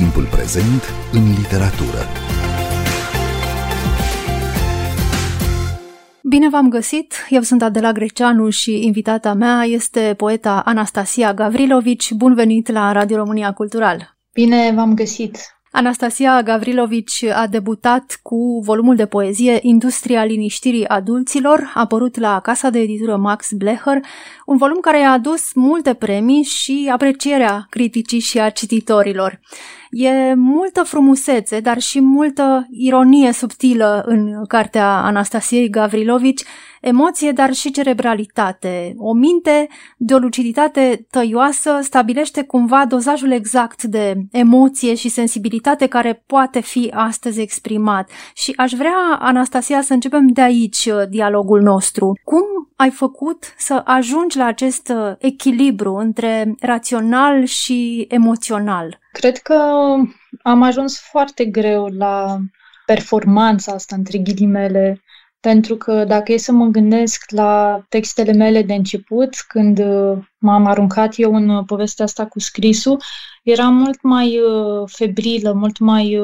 Timpul 0.00 0.24
prezent 0.24 0.82
în 1.12 1.32
literatură. 1.38 2.06
Bine 6.22 6.48
v-am 6.48 6.68
găsit! 6.68 7.14
Eu 7.28 7.40
sunt 7.40 7.62
Adela 7.62 7.92
Greceanu 7.92 8.50
și 8.50 8.84
invitata 8.84 9.32
mea 9.32 9.62
este 9.64 10.14
poeta 10.16 10.62
Anastasia 10.64 11.34
Gavrilovici. 11.34 12.12
Bun 12.12 12.34
venit 12.34 12.68
la 12.68 12.92
Radio 12.92 13.16
România 13.16 13.52
Cultural! 13.52 14.16
Bine 14.32 14.72
v-am 14.74 14.94
găsit! 14.94 15.59
Anastasia 15.72 16.42
Gavrilovici 16.42 17.24
a 17.24 17.46
debutat 17.46 18.20
cu 18.22 18.60
volumul 18.64 18.96
de 18.96 19.06
poezie 19.06 19.58
Industria 19.62 20.24
liniștirii 20.24 20.88
adulților, 20.88 21.72
apărut 21.74 22.18
la 22.18 22.40
casa 22.40 22.70
de 22.70 22.78
editură 22.78 23.16
Max 23.16 23.52
Blecher, 23.52 24.00
un 24.46 24.56
volum 24.56 24.80
care 24.80 24.98
a 24.98 25.12
adus 25.12 25.52
multe 25.54 25.94
premii 25.94 26.42
și 26.42 26.90
aprecierea 26.92 27.66
criticii 27.68 28.18
și 28.18 28.38
a 28.40 28.50
cititorilor. 28.50 29.40
E 29.90 30.34
multă 30.34 30.82
frumusețe, 30.82 31.60
dar 31.60 31.78
și 31.78 32.00
multă 32.00 32.66
ironie 32.70 33.32
subtilă 33.32 34.02
în 34.06 34.46
cartea 34.46 35.02
Anastasiei 35.02 35.70
Gavrilovici, 35.70 36.42
emoție, 36.80 37.32
dar 37.32 37.52
și 37.52 37.70
cerebralitate. 37.70 38.94
O 38.96 39.12
minte 39.12 39.68
de 39.96 40.14
o 40.14 40.18
luciditate 40.18 41.06
tăioasă 41.10 41.78
stabilește 41.82 42.42
cumva 42.42 42.84
dozajul 42.86 43.30
exact 43.30 43.82
de 43.82 44.14
emoție 44.30 44.94
și 44.94 45.08
sensibilitate 45.08 45.86
care 45.86 46.22
poate 46.26 46.60
fi 46.60 46.90
astăzi 46.94 47.40
exprimat. 47.40 48.10
Și 48.34 48.52
aș 48.56 48.72
vrea, 48.72 49.18
Anastasia, 49.18 49.82
să 49.82 49.92
începem 49.92 50.26
de 50.26 50.40
aici 50.40 50.84
uh, 50.84 51.08
dialogul 51.08 51.62
nostru. 51.62 52.18
Cum 52.24 52.42
ai 52.76 52.90
făcut 52.90 53.54
să 53.58 53.82
ajungi 53.84 54.36
la 54.36 54.44
acest 54.44 54.88
uh, 54.88 55.12
echilibru 55.18 55.94
între 55.94 56.54
rațional 56.60 57.44
și 57.44 58.06
emoțional? 58.08 58.98
Cred 59.12 59.36
că 59.36 59.54
am 60.42 60.62
ajuns 60.62 61.00
foarte 61.00 61.44
greu 61.44 61.86
la 61.86 62.38
performanța 62.86 63.72
asta, 63.72 63.96
între 63.96 64.18
ghilimele, 64.18 65.02
pentru 65.40 65.76
că 65.76 66.04
dacă 66.04 66.32
e 66.32 66.36
să 66.36 66.52
mă 66.52 66.66
gândesc 66.66 67.30
la 67.30 67.84
textele 67.88 68.32
mele 68.32 68.62
de 68.62 68.74
început, 68.74 69.34
când 69.48 69.78
uh, 69.78 70.18
m-am 70.38 70.66
aruncat 70.66 71.12
eu 71.16 71.34
în 71.34 71.48
uh, 71.48 71.64
povestea 71.66 72.04
asta 72.04 72.26
cu 72.26 72.38
scrisul, 72.38 73.02
era 73.42 73.68
mult 73.68 74.02
mai 74.02 74.38
uh, 74.38 74.82
febrilă, 74.86 75.52
mult 75.52 75.78
mai 75.78 76.20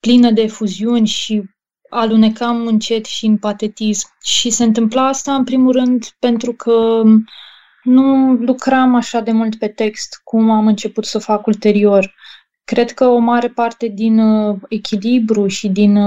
plină 0.00 0.30
de 0.30 0.42
efuziuni 0.42 1.06
și 1.06 1.42
alunecam 1.90 2.66
încet 2.66 3.04
și 3.04 3.26
în 3.26 3.38
patetism. 3.38 4.08
Și 4.22 4.50
se 4.50 4.64
întâmpla 4.64 5.06
asta, 5.06 5.34
în 5.34 5.44
primul 5.44 5.72
rând, 5.72 6.04
pentru 6.18 6.52
că 6.52 7.02
nu 7.82 8.32
lucram 8.32 8.94
așa 8.94 9.20
de 9.20 9.32
mult 9.32 9.58
pe 9.58 9.68
text 9.68 10.20
cum 10.24 10.50
am 10.50 10.66
început 10.66 11.04
să 11.04 11.18
fac 11.18 11.46
ulterior. 11.46 12.14
Cred 12.64 12.90
că 12.90 13.06
o 13.06 13.18
mare 13.18 13.48
parte 13.48 13.86
din 13.86 14.20
echilibru 14.68 15.46
și 15.46 15.68
din 15.68 15.98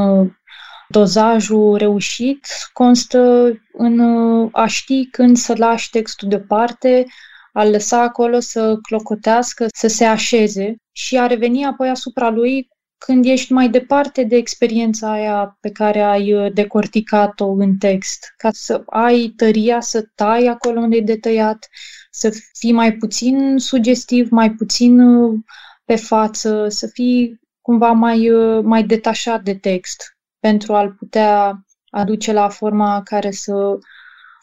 Dozajul 0.87 1.77
reușit 1.77 2.47
constă 2.73 3.51
în 3.73 3.99
uh, 3.99 4.49
a 4.51 4.65
ști 4.65 5.05
când 5.05 5.37
să 5.37 5.53
lași 5.57 5.89
textul 5.89 6.29
deoparte, 6.29 7.05
a 7.53 7.65
lăsa 7.65 8.01
acolo 8.01 8.39
să 8.39 8.77
clocotească, 8.81 9.65
să 9.73 9.87
se 9.87 10.05
așeze 10.05 10.75
și 10.91 11.17
a 11.17 11.27
reveni 11.27 11.65
apoi 11.65 11.89
asupra 11.89 12.29
lui 12.29 12.67
când 12.97 13.25
ești 13.25 13.53
mai 13.53 13.69
departe 13.69 14.23
de 14.23 14.35
experiența 14.35 15.11
aia 15.11 15.57
pe 15.59 15.71
care 15.71 16.01
ai 16.01 16.33
uh, 16.33 16.53
decorticat-o 16.53 17.47
în 17.47 17.77
text, 17.77 18.33
ca 18.37 18.49
să 18.51 18.83
ai 18.85 19.33
tăria 19.35 19.79
să 19.79 20.05
tai 20.15 20.45
acolo 20.45 20.79
unde 20.79 20.95
e 20.95 21.01
de 21.01 21.17
tăiat, 21.17 21.69
să 22.11 22.41
fii 22.53 22.71
mai 22.71 22.93
puțin 22.93 23.57
sugestiv, 23.57 24.29
mai 24.29 24.51
puțin 24.51 24.99
uh, 24.99 25.39
pe 25.85 25.95
față, 25.95 26.65
să 26.69 26.87
fii 26.87 27.39
cumva 27.61 27.91
mai, 27.91 28.29
mai 28.63 28.83
detașat 28.83 29.43
de 29.43 29.55
text 29.55 30.14
pentru 30.45 30.73
a-l 30.73 30.95
putea 30.99 31.63
aduce 31.89 32.33
la 32.33 32.49
forma 32.49 33.01
care 33.03 33.31
să 33.31 33.77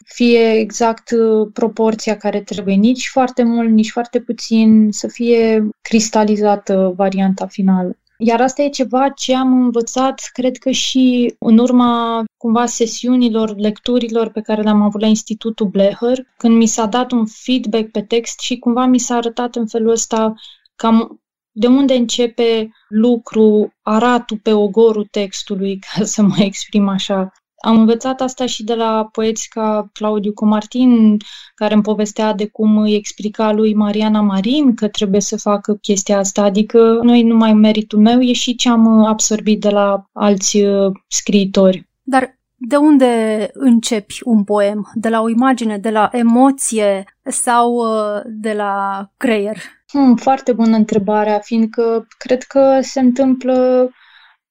fie 0.05 0.51
exact 0.51 1.11
uh, 1.11 1.47
proporția 1.53 2.17
care 2.17 2.41
trebuie, 2.41 2.75
nici 2.75 3.07
foarte 3.07 3.43
mult, 3.43 3.69
nici 3.69 3.91
foarte 3.91 4.19
puțin, 4.19 4.87
să 4.91 5.07
fie 5.07 5.69
cristalizată 5.81 6.93
varianta 6.95 7.47
finală. 7.47 7.97
Iar 8.17 8.41
asta 8.41 8.61
e 8.61 8.69
ceva 8.69 9.09
ce 9.09 9.35
am 9.35 9.53
învățat, 9.53 10.29
cred 10.33 10.57
că 10.57 10.71
și 10.71 11.35
în 11.39 11.57
urma 11.57 12.23
cumva 12.37 12.65
sesiunilor, 12.65 13.57
lecturilor 13.57 14.29
pe 14.29 14.41
care 14.41 14.61
le-am 14.61 14.81
avut 14.81 15.01
la 15.01 15.07
Institutul 15.07 15.67
Bleher, 15.67 16.27
când 16.37 16.55
mi 16.55 16.67
s-a 16.67 16.85
dat 16.85 17.11
un 17.11 17.25
feedback 17.25 17.91
pe 17.91 18.01
text 18.01 18.39
și 18.39 18.59
cumva 18.59 18.85
mi 18.85 18.99
s-a 18.99 19.15
arătat 19.15 19.55
în 19.55 19.67
felul 19.67 19.91
ăsta 19.91 20.33
cam 20.75 21.22
de 21.53 21.67
unde 21.67 21.93
începe 21.93 22.71
lucru, 22.87 23.73
aratul 23.81 24.39
pe 24.43 24.53
ogorul 24.53 25.07
textului, 25.11 25.79
ca 25.79 26.03
să 26.03 26.21
mă 26.21 26.35
exprim 26.37 26.87
așa. 26.87 27.31
Am 27.65 27.79
învățat 27.79 28.21
asta 28.21 28.45
și 28.45 28.63
de 28.63 28.73
la 28.73 29.09
poeți 29.11 29.49
ca 29.49 29.89
Claudiu 29.93 30.33
Comartin, 30.33 31.17
care 31.55 31.73
îmi 31.73 31.83
povestea 31.83 32.33
de 32.33 32.47
cum 32.47 32.77
îi 32.77 32.95
explica 32.95 33.51
lui 33.51 33.73
Mariana 33.73 34.21
Marin 34.21 34.75
că 34.75 34.87
trebuie 34.87 35.21
să 35.21 35.37
facă 35.37 35.73
chestia 35.73 36.17
asta. 36.17 36.43
Adică 36.43 36.99
nu 37.01 37.15
e 37.15 37.23
numai 37.23 37.53
meritul 37.53 37.99
meu, 37.99 38.21
e 38.21 38.33
și 38.33 38.55
ce 38.55 38.69
am 38.69 38.87
absorbit 38.87 39.61
de 39.61 39.69
la 39.69 40.09
alți 40.13 40.61
uh, 40.61 40.91
scriitori. 41.07 41.87
Dar 42.01 42.37
de 42.55 42.75
unde 42.75 43.49
începi 43.53 44.19
un 44.23 44.43
poem? 44.43 44.91
De 44.93 45.09
la 45.09 45.21
o 45.21 45.29
imagine, 45.29 45.77
de 45.77 45.89
la 45.89 46.09
emoție 46.11 47.03
sau 47.23 47.73
uh, 47.73 48.21
de 48.25 48.53
la 48.53 49.05
creier? 49.17 49.57
Hmm, 49.93 50.15
foarte 50.15 50.53
bună 50.53 50.75
întrebarea, 50.75 51.39
fiindcă 51.39 52.07
cred 52.17 52.43
că 52.43 52.79
se 52.81 52.99
întâmplă 52.99 53.89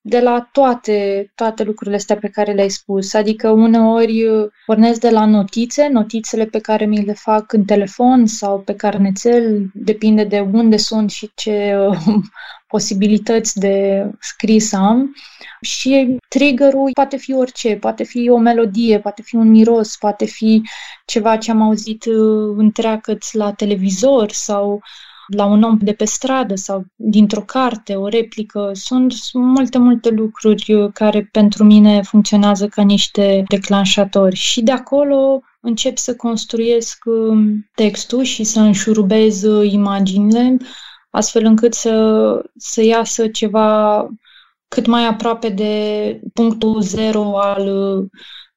de 0.01 0.21
la 0.21 0.49
toate, 0.53 1.31
toate 1.35 1.63
lucrurile 1.63 1.97
astea 1.97 2.17
pe 2.17 2.29
care 2.29 2.53
le-ai 2.53 2.69
spus. 2.69 3.15
Adică 3.15 3.51
uneori 3.51 4.25
uh, 4.25 4.51
pornesc 4.67 5.01
de 5.01 5.11
la 5.11 5.25
notițe, 5.27 5.89
notițele 5.89 6.47
pe 6.47 6.59
care 6.59 6.85
mi 6.85 7.05
le 7.05 7.13
fac 7.13 7.53
în 7.53 7.65
telefon 7.65 8.27
sau 8.27 8.61
pe 8.61 8.75
carnețel, 8.75 9.71
depinde 9.75 10.25
de 10.25 10.41
unde 10.41 10.77
sunt 10.77 11.11
și 11.11 11.31
ce 11.35 11.77
uh, 11.89 11.99
posibilități 12.75 13.59
de 13.59 14.07
scris 14.21 14.73
am. 14.73 15.15
Și 15.61 16.17
triggerul 16.29 16.91
poate 16.93 17.17
fi 17.17 17.33
orice, 17.33 17.77
poate 17.77 18.03
fi 18.05 18.29
o 18.29 18.37
melodie, 18.37 19.01
poate 19.01 19.23
fi 19.23 19.37
un 19.37 19.49
miros, 19.49 19.97
poate 19.97 20.25
fi 20.25 20.63
ceva 21.07 21.37
ce 21.37 21.51
am 21.51 21.63
auzit 21.63 22.05
uh, 22.05 22.55
întreagăt 22.57 23.33
la 23.33 23.53
televizor 23.53 24.31
sau 24.31 24.81
la 25.27 25.45
un 25.45 25.63
om 25.63 25.79
de 25.81 25.93
pe 25.93 26.05
stradă 26.05 26.55
sau 26.55 26.85
dintr-o 26.97 27.41
carte, 27.43 27.95
o 27.95 28.09
replică. 28.09 28.71
Sunt 28.73 29.15
multe, 29.33 29.79
multe 29.79 30.11
lucruri 30.11 30.75
uh, 30.75 30.91
care 30.93 31.29
pentru 31.33 31.65
mine 31.65 32.03
funcționează 32.03 32.69
ca 32.69 32.83
niște 32.83 33.45
declanșatori. 33.49 34.37
Și 34.37 34.63
de 34.63 34.73
acolo 34.73 35.41
încep 35.61 35.99
să 35.99 36.17
construiesc 36.17 37.05
um, 37.05 37.71
textul 37.75 38.23
și 38.23 38.45
să 38.45 38.61
înșurubez 38.61 39.43
uh, 39.43 39.73
imaginile, 39.73 40.57
astfel 41.11 41.45
încât 41.45 41.75
să, 41.75 42.51
să 42.57 42.83
iasă 42.83 43.29
ceva 43.29 44.09
cât 44.69 44.87
mai 44.87 45.07
aproape 45.07 45.49
de 45.49 46.21
punctul 46.33 46.81
zero 46.81 47.39
al 47.39 47.67
uh, 47.67 48.09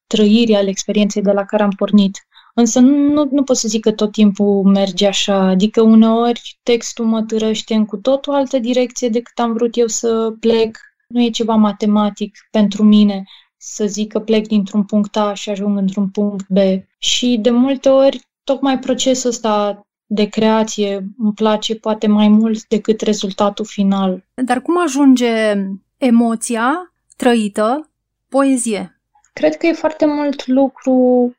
trăirii, 0.08 0.56
al 0.56 0.68
experienței 0.68 1.22
de 1.22 1.32
la 1.32 1.44
care 1.44 1.64
am 1.64 1.70
pornit. 1.78 2.28
Însă 2.58 2.80
nu, 2.80 3.14
nu, 3.14 3.28
nu 3.32 3.44
pot 3.44 3.58
să 3.58 3.68
zic 3.68 3.82
că 3.82 3.92
tot 3.92 4.12
timpul 4.12 4.64
merge 4.64 5.08
așa, 5.08 5.38
adică 5.38 5.82
uneori 5.82 6.60
textul 6.64 7.06
mă 7.06 7.24
târăște 7.24 7.74
în 7.74 7.86
cu 7.86 7.98
totul 7.98 8.34
altă 8.34 8.60
direcție 8.60 9.10
decât 9.10 9.40
am 9.40 9.54
vrut 9.54 9.78
eu 9.78 9.88
să 9.88 10.34
plec. 10.40 10.78
Nu 11.08 11.22
e 11.22 11.30
ceva 11.30 11.56
matematic 11.56 12.38
pentru 12.52 12.84
mine 12.84 13.24
să 13.58 13.86
zic 13.86 14.12
că 14.12 14.20
plec 14.20 14.48
dintr-un 14.48 14.84
punct 14.84 15.18
A 15.18 15.34
și 15.34 15.50
ajung 15.50 15.78
într-un 15.78 16.10
punct 16.10 16.46
B. 16.50 16.58
Și 16.98 17.38
de 17.42 17.50
multe 17.50 17.90
ori, 17.90 18.20
tocmai 18.44 18.80
procesul 18.80 19.30
ăsta 19.30 19.86
de 20.06 20.26
creație 20.26 21.08
îmi 21.18 21.34
place 21.34 21.76
poate 21.76 22.08
mai 22.08 22.28
mult 22.28 22.68
decât 22.68 23.02
rezultatul 23.02 23.66
final. 23.66 24.26
Dar 24.34 24.62
cum 24.62 24.82
ajunge 24.82 25.54
emoția 25.98 26.94
trăită 27.16 27.90
poezie? 28.30 29.00
Cred 29.34 29.56
că 29.56 29.68
e 29.68 29.74
foarte 29.74 30.06
mult 30.06 30.48
lucru 30.48 31.32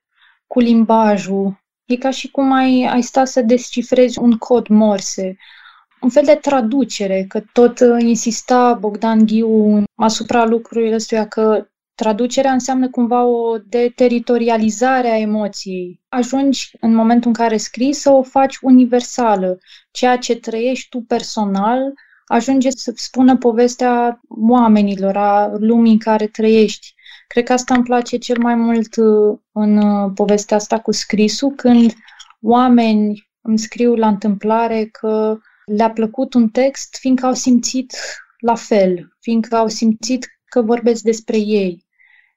cu 0.47 0.59
limbajul. 0.59 1.65
E 1.85 1.97
ca 1.97 2.11
și 2.11 2.31
cum 2.31 2.53
ai, 2.53 2.89
ai 2.93 3.03
sta 3.03 3.25
să 3.25 3.43
descifrezi 3.43 4.19
un 4.19 4.39
cod 4.39 4.67
morse, 4.69 5.37
un 6.01 6.09
fel 6.09 6.25
de 6.25 6.35
traducere, 6.35 7.25
că 7.29 7.43
tot 7.53 7.81
uh, 7.81 7.97
insista 7.99 8.75
Bogdan 8.75 9.27
Ghiu 9.27 9.83
asupra 9.95 10.45
lucrurilor 10.45 10.95
ăstuia 10.95 11.29
că 11.29 11.67
traducerea 11.95 12.53
înseamnă 12.53 12.91
cumva 12.91 13.25
o 13.25 13.59
deteritorializare 13.59 15.09
a 15.09 15.19
emoției. 15.19 16.01
Ajungi 16.09 16.71
în 16.81 16.95
momentul 16.95 17.29
în 17.29 17.35
care 17.35 17.57
scrii 17.57 17.93
să 17.93 18.11
o 18.11 18.23
faci 18.23 18.59
universală. 18.61 19.59
Ceea 19.91 20.17
ce 20.17 20.37
trăiești 20.37 20.89
tu 20.89 21.01
personal 21.01 21.93
ajunge 22.27 22.71
să 22.71 22.93
spună 22.95 23.37
povestea 23.37 24.21
oamenilor, 24.29 25.17
a 25.17 25.51
lumii 25.59 25.93
în 25.93 25.99
care 25.99 26.27
trăiești. 26.27 26.95
Cred 27.27 27.45
că 27.45 27.53
asta 27.53 27.75
îmi 27.75 27.85
place 27.85 28.17
cel 28.17 28.39
mai 28.39 28.55
mult 28.55 28.97
uh, 28.97 29.39
în 29.53 29.77
uh, 29.77 30.11
povestea 30.15 30.57
asta 30.57 30.81
cu 30.81 30.93
scrisul, 30.93 31.51
când 31.51 31.93
oameni 32.41 33.29
îmi 33.41 33.59
scriu 33.59 33.95
la 33.95 34.09
întâmplare 34.09 34.85
că 34.85 35.39
le-a 35.65 35.91
plăcut 35.91 36.35
un 36.35 36.49
text 36.49 36.97
fiindcă 37.01 37.27
au 37.27 37.33
simțit 37.33 37.97
la 38.39 38.55
fel, 38.55 39.17
fiindcă 39.21 39.57
au 39.57 39.69
simțit 39.69 40.27
că 40.45 40.63
vorbesc 40.63 41.03
despre 41.03 41.39
ei. 41.39 41.85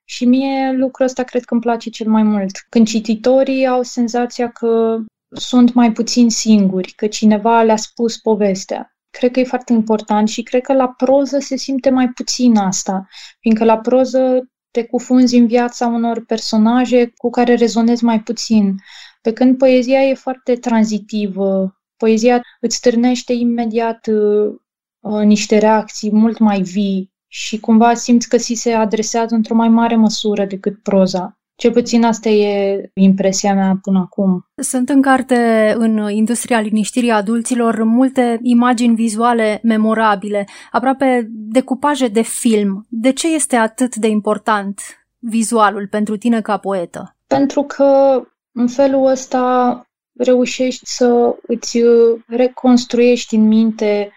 Și 0.03 0.25
mie 0.25 0.71
lucrul 0.71 1.05
ăsta 1.05 1.23
cred 1.23 1.43
că 1.43 1.53
îmi 1.53 1.63
place 1.63 1.89
cel 1.89 2.07
mai 2.07 2.23
mult. 2.23 2.65
Când 2.69 2.87
cititorii 2.87 3.67
au 3.67 3.83
senzația 3.83 4.51
că 4.51 4.97
sunt 5.35 5.73
mai 5.73 5.91
puțin 5.91 6.29
singuri, 6.29 6.91
că 6.91 7.07
cineva 7.07 7.61
le-a 7.61 7.75
spus 7.75 8.17
povestea. 8.17 8.93
Cred 9.09 9.31
că 9.31 9.39
e 9.39 9.43
foarte 9.43 9.73
important 9.73 10.29
și 10.29 10.43
cred 10.43 10.61
că 10.61 10.73
la 10.73 10.87
proză 10.87 11.39
se 11.39 11.55
simte 11.55 11.89
mai 11.89 12.09
puțin 12.09 12.57
asta, 12.57 13.07
fiindcă 13.39 13.63
la 13.63 13.77
proză 13.77 14.49
te 14.71 14.85
cufunzi 14.85 15.37
în 15.37 15.47
viața 15.47 15.87
unor 15.87 16.25
personaje 16.25 17.13
cu 17.17 17.29
care 17.29 17.53
rezonezi 17.53 18.03
mai 18.03 18.21
puțin. 18.21 18.75
Pe 19.21 19.33
când 19.33 19.57
poezia 19.57 20.01
e 20.01 20.13
foarte 20.13 20.55
tranzitivă, 20.55 21.79
poezia 21.97 22.43
îți 22.59 22.75
stârnește 22.75 23.33
imediat 23.33 24.07
uh, 24.07 25.23
niște 25.23 25.57
reacții 25.57 26.11
mult 26.11 26.37
mai 26.37 26.61
vii 26.61 27.11
și 27.27 27.59
cumva 27.59 27.93
simți 27.93 28.29
că 28.29 28.37
ți 28.37 28.53
se 28.53 28.71
adresează 28.73 29.35
într-o 29.35 29.55
mai 29.55 29.69
mare 29.69 29.95
măsură 29.95 30.45
decât 30.45 30.83
proza. 30.83 31.38
Cel 31.59 31.71
puțin 31.71 32.03
asta 32.03 32.29
e 32.29 32.91
impresia 32.93 33.53
mea 33.53 33.79
până 33.81 33.99
acum. 33.99 34.45
Sunt 34.55 34.89
în 34.89 35.01
carte, 35.01 35.73
în 35.77 36.09
industria 36.09 36.59
liniștirii 36.59 37.11
adulților, 37.11 37.83
multe 37.83 38.39
imagini 38.41 38.95
vizuale 38.95 39.59
memorabile, 39.63 40.47
aproape 40.71 41.27
decupaje 41.29 42.07
de 42.07 42.21
film. 42.21 42.85
De 42.89 43.11
ce 43.11 43.33
este 43.33 43.55
atât 43.55 43.95
de 43.95 44.07
important 44.07 44.81
vizualul 45.17 45.87
pentru 45.87 46.17
tine 46.17 46.41
ca 46.41 46.57
poetă? 46.57 47.17
Pentru 47.27 47.63
că 47.63 48.21
în 48.51 48.67
felul 48.67 49.05
ăsta 49.05 49.83
reușești 50.17 50.85
să 50.85 51.35
îți 51.47 51.79
reconstruiești 52.27 53.35
în 53.35 53.47
minte 53.47 54.11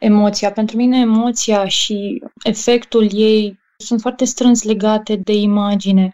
emoția. 0.00 0.52
Pentru 0.52 0.76
mine 0.76 0.98
emoția 0.98 1.68
și 1.68 2.22
efectul 2.42 3.08
ei 3.12 3.58
sunt 3.76 4.00
foarte 4.00 4.24
strâns 4.24 4.62
legate 4.62 5.16
de 5.16 5.32
imagine 5.32 6.12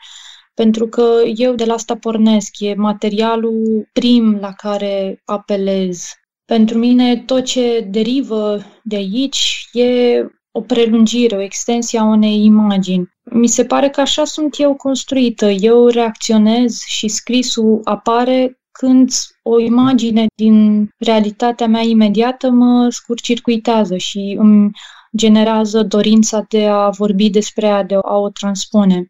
pentru 0.61 0.87
că 0.89 1.21
eu 1.35 1.55
de 1.55 1.65
la 1.65 1.73
asta 1.73 1.97
pornesc, 1.97 2.59
e 2.59 2.75
materialul 2.75 3.89
prim 3.93 4.39
la 4.41 4.53
care 4.53 5.23
apelez. 5.25 6.09
Pentru 6.45 6.79
mine 6.79 7.17
tot 7.17 7.45
ce 7.45 7.87
derivă 7.91 8.63
de 8.83 8.97
aici 8.97 9.69
e 9.73 10.21
o 10.51 10.61
prelungire, 10.61 11.37
o 11.37 11.41
extensie 11.41 11.99
a 11.99 12.05
unei 12.05 12.45
imagini. 12.45 13.09
Mi 13.31 13.47
se 13.47 13.65
pare 13.65 13.89
că 13.89 14.01
așa 14.01 14.25
sunt 14.25 14.55
eu 14.59 14.75
construită. 14.75 15.47
Eu 15.47 15.87
reacționez 15.87 16.81
și 16.87 17.09
scrisul 17.09 17.81
apare 17.85 18.61
când 18.71 19.11
o 19.43 19.61
imagine 19.61 20.27
din 20.35 20.89
realitatea 20.99 21.67
mea 21.67 21.83
imediată 21.83 22.51
mă 22.51 22.89
scurcircuitează 22.91 23.97
și 23.97 24.37
îmi 24.39 24.71
generează 25.17 25.83
dorința 25.83 26.45
de 26.49 26.67
a 26.67 26.89
vorbi 26.89 27.31
despre 27.31 27.67
ea, 27.67 27.83
de 27.83 27.95
a 27.95 28.17
o 28.17 28.29
transpune. 28.31 29.10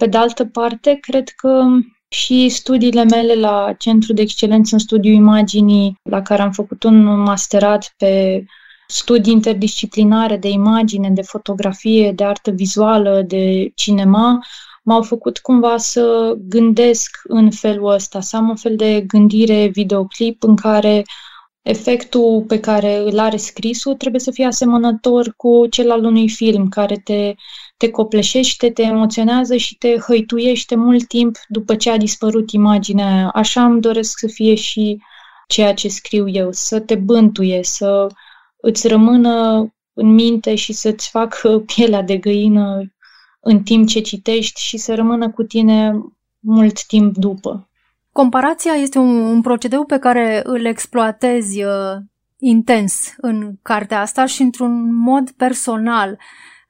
Pe 0.00 0.06
de 0.06 0.16
altă 0.16 0.44
parte, 0.44 0.98
cred 1.00 1.28
că 1.28 1.64
și 2.08 2.48
studiile 2.48 3.04
mele 3.04 3.34
la 3.34 3.72
Centrul 3.78 4.14
de 4.14 4.22
Excelență 4.22 4.74
în 4.74 4.80
Studiu 4.80 5.12
Imaginii, 5.12 5.96
la 6.02 6.22
care 6.22 6.42
am 6.42 6.50
făcut 6.50 6.82
un 6.82 7.22
masterat 7.22 7.94
pe 7.96 8.44
studii 8.86 9.32
interdisciplinare 9.32 10.36
de 10.36 10.48
imagine, 10.48 11.10
de 11.10 11.22
fotografie, 11.22 12.12
de 12.12 12.24
artă 12.24 12.50
vizuală, 12.50 13.22
de 13.26 13.70
cinema, 13.74 14.38
m-au 14.82 15.02
făcut 15.02 15.38
cumva 15.38 15.76
să 15.76 16.34
gândesc 16.38 17.20
în 17.22 17.50
felul 17.50 17.92
ăsta, 17.92 18.20
să 18.20 18.36
am 18.36 18.48
un 18.48 18.56
fel 18.56 18.76
de 18.76 19.00
gândire 19.00 19.66
videoclip 19.66 20.42
în 20.42 20.56
care 20.56 21.04
efectul 21.62 22.42
pe 22.42 22.60
care 22.60 22.96
îl 22.96 23.18
are 23.18 23.36
scrisul 23.36 23.94
trebuie 23.94 24.20
să 24.20 24.30
fie 24.30 24.44
asemănător 24.44 25.34
cu 25.36 25.66
cel 25.66 25.90
al 25.90 26.04
unui 26.04 26.28
film 26.28 26.68
care 26.68 26.96
te 26.96 27.34
te 27.80 27.90
copleșește, 27.90 28.70
te 28.70 28.82
emoționează 28.82 29.56
și 29.56 29.76
te 29.76 29.96
hăituiește 29.96 30.74
mult 30.74 31.06
timp 31.06 31.36
după 31.48 31.76
ce 31.76 31.90
a 31.90 31.96
dispărut 31.96 32.50
imaginea 32.50 33.06
aia. 33.14 33.28
Așa 33.28 33.64
îmi 33.64 33.80
doresc 33.80 34.18
să 34.18 34.26
fie 34.26 34.54
și 34.54 34.98
ceea 35.46 35.74
ce 35.74 35.88
scriu 35.88 36.28
eu, 36.28 36.48
să 36.52 36.80
te 36.80 36.94
bântuie, 36.94 37.62
să 37.62 38.06
îți 38.56 38.88
rămână 38.88 39.66
în 39.92 40.14
minte 40.14 40.54
și 40.54 40.72
să-ți 40.72 41.10
facă 41.10 41.58
pielea 41.74 42.02
de 42.02 42.16
găină 42.16 42.92
în 43.40 43.62
timp 43.62 43.88
ce 43.88 44.00
citești 44.00 44.60
și 44.60 44.76
să 44.76 44.94
rămână 44.94 45.30
cu 45.30 45.42
tine 45.42 45.92
mult 46.38 46.84
timp 46.86 47.16
după. 47.16 47.69
Comparația 48.20 48.72
este 48.72 48.98
un, 48.98 49.16
un 49.16 49.40
procedeu 49.40 49.84
pe 49.84 49.98
care 49.98 50.40
îl 50.44 50.64
exploatezi 50.64 51.62
uh, 51.64 51.96
intens 52.38 53.14
în 53.16 53.52
cartea 53.62 54.00
asta 54.00 54.26
și 54.26 54.42
într-un 54.42 54.94
mod 54.94 55.30
personal. 55.30 56.18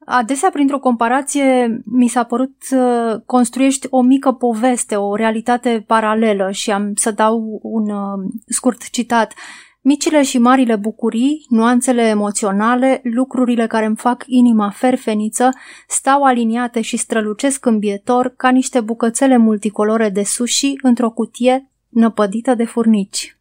Adesea, 0.07 0.51
printr-o 0.51 0.79
comparație, 0.79 1.81
mi 1.85 2.09
s-a 2.09 2.23
părut 2.23 2.51
să 2.59 3.23
construiești 3.27 3.87
o 3.91 4.03
mică 4.03 4.33
poveste, 4.33 4.97
o 4.97 5.15
realitate 5.15 5.85
paralelă 5.87 6.51
și 6.51 6.71
am 6.71 6.93
să 6.95 7.11
dau 7.11 7.59
un 7.63 7.91
uh, 7.91 8.31
scurt 8.47 8.91
citat. 8.91 9.35
Micile 9.83 10.23
și 10.23 10.39
marile 10.39 10.77
bucurii, 10.77 11.47
nuanțele 11.49 12.03
emoționale, 12.03 13.01
lucrurile 13.05 13.67
care 13.67 13.87
îmi 13.87 13.97
fac 13.97 14.25
inima 14.27 14.71
ferfeniță, 14.71 15.49
stau 15.89 16.23
aliniate 16.23 16.81
și 16.81 16.97
strălucesc 16.97 17.67
îmbietor 17.67 18.35
ca 18.37 18.49
niște 18.49 18.81
bucățele 18.81 19.37
multicolore 19.37 20.09
de 20.09 20.23
sushi 20.23 20.73
într-o 20.83 21.11
cutie 21.11 21.71
năpădită 21.89 22.55
de 22.55 22.65
furnici. 22.65 23.37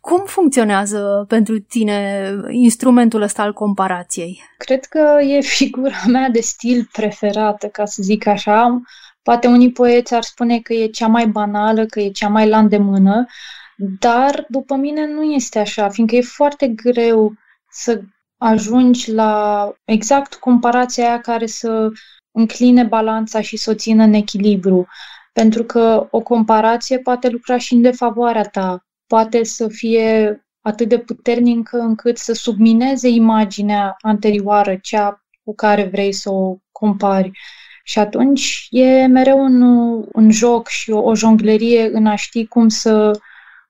Cum 0.00 0.22
funcționează 0.26 1.24
pentru 1.28 1.58
tine 1.58 2.30
instrumentul 2.50 3.22
ăsta 3.22 3.42
al 3.42 3.52
comparației? 3.52 4.42
Cred 4.58 4.84
că 4.84 5.18
e 5.22 5.40
figura 5.40 6.02
mea 6.06 6.28
de 6.28 6.40
stil 6.40 6.88
preferată, 6.92 7.66
ca 7.66 7.84
să 7.84 8.02
zic 8.02 8.26
așa. 8.26 8.80
Poate 9.22 9.46
unii 9.46 9.72
poeți 9.72 10.14
ar 10.14 10.22
spune 10.22 10.58
că 10.58 10.72
e 10.72 10.86
cea 10.86 11.06
mai 11.06 11.26
banală, 11.26 11.86
că 11.86 12.00
e 12.00 12.10
cea 12.10 12.28
mai 12.28 12.48
la 12.48 12.58
îndemână, 12.58 13.26
dar 13.76 14.46
după 14.48 14.74
mine 14.74 15.06
nu 15.06 15.22
este 15.22 15.58
așa, 15.58 15.88
fiindcă 15.88 16.16
e 16.16 16.20
foarte 16.20 16.68
greu 16.68 17.34
să 17.70 18.02
ajungi 18.38 19.12
la 19.12 19.72
exact 19.84 20.34
comparația 20.34 21.08
aia 21.08 21.20
care 21.20 21.46
să 21.46 21.90
încline 22.30 22.82
balanța 22.82 23.40
și 23.40 23.56
să 23.56 23.70
o 23.70 23.74
țină 23.74 24.02
în 24.02 24.12
echilibru. 24.12 24.86
Pentru 25.32 25.64
că 25.64 26.08
o 26.10 26.20
comparație 26.20 26.98
poate 26.98 27.28
lucra 27.28 27.58
și 27.58 27.74
în 27.74 27.80
defavoarea 27.82 28.42
ta 28.42 28.86
poate 29.06 29.44
să 29.44 29.68
fie 29.68 30.40
atât 30.60 30.88
de 30.88 30.98
puternică 30.98 31.78
încât 31.78 32.18
să 32.18 32.32
submineze 32.32 33.08
imaginea 33.08 33.96
anterioară, 34.00 34.76
cea 34.76 35.24
cu 35.44 35.54
care 35.54 35.84
vrei 35.84 36.12
să 36.12 36.30
o 36.30 36.56
compari. 36.72 37.30
Și 37.84 37.98
atunci 37.98 38.66
e 38.70 39.06
mereu 39.06 39.38
un, 39.38 39.62
un 40.12 40.30
joc 40.30 40.68
și 40.68 40.90
o, 40.90 40.98
o 41.02 41.14
jonglerie 41.14 41.90
în 41.92 42.06
a 42.06 42.14
ști 42.14 42.46
cum 42.46 42.68
să 42.68 43.20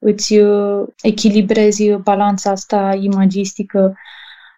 îți 0.07 0.37
uh, 0.39 0.87
echilibrezi 1.03 1.91
balanța 1.91 2.51
asta 2.51 2.99
imagistică. 3.01 3.97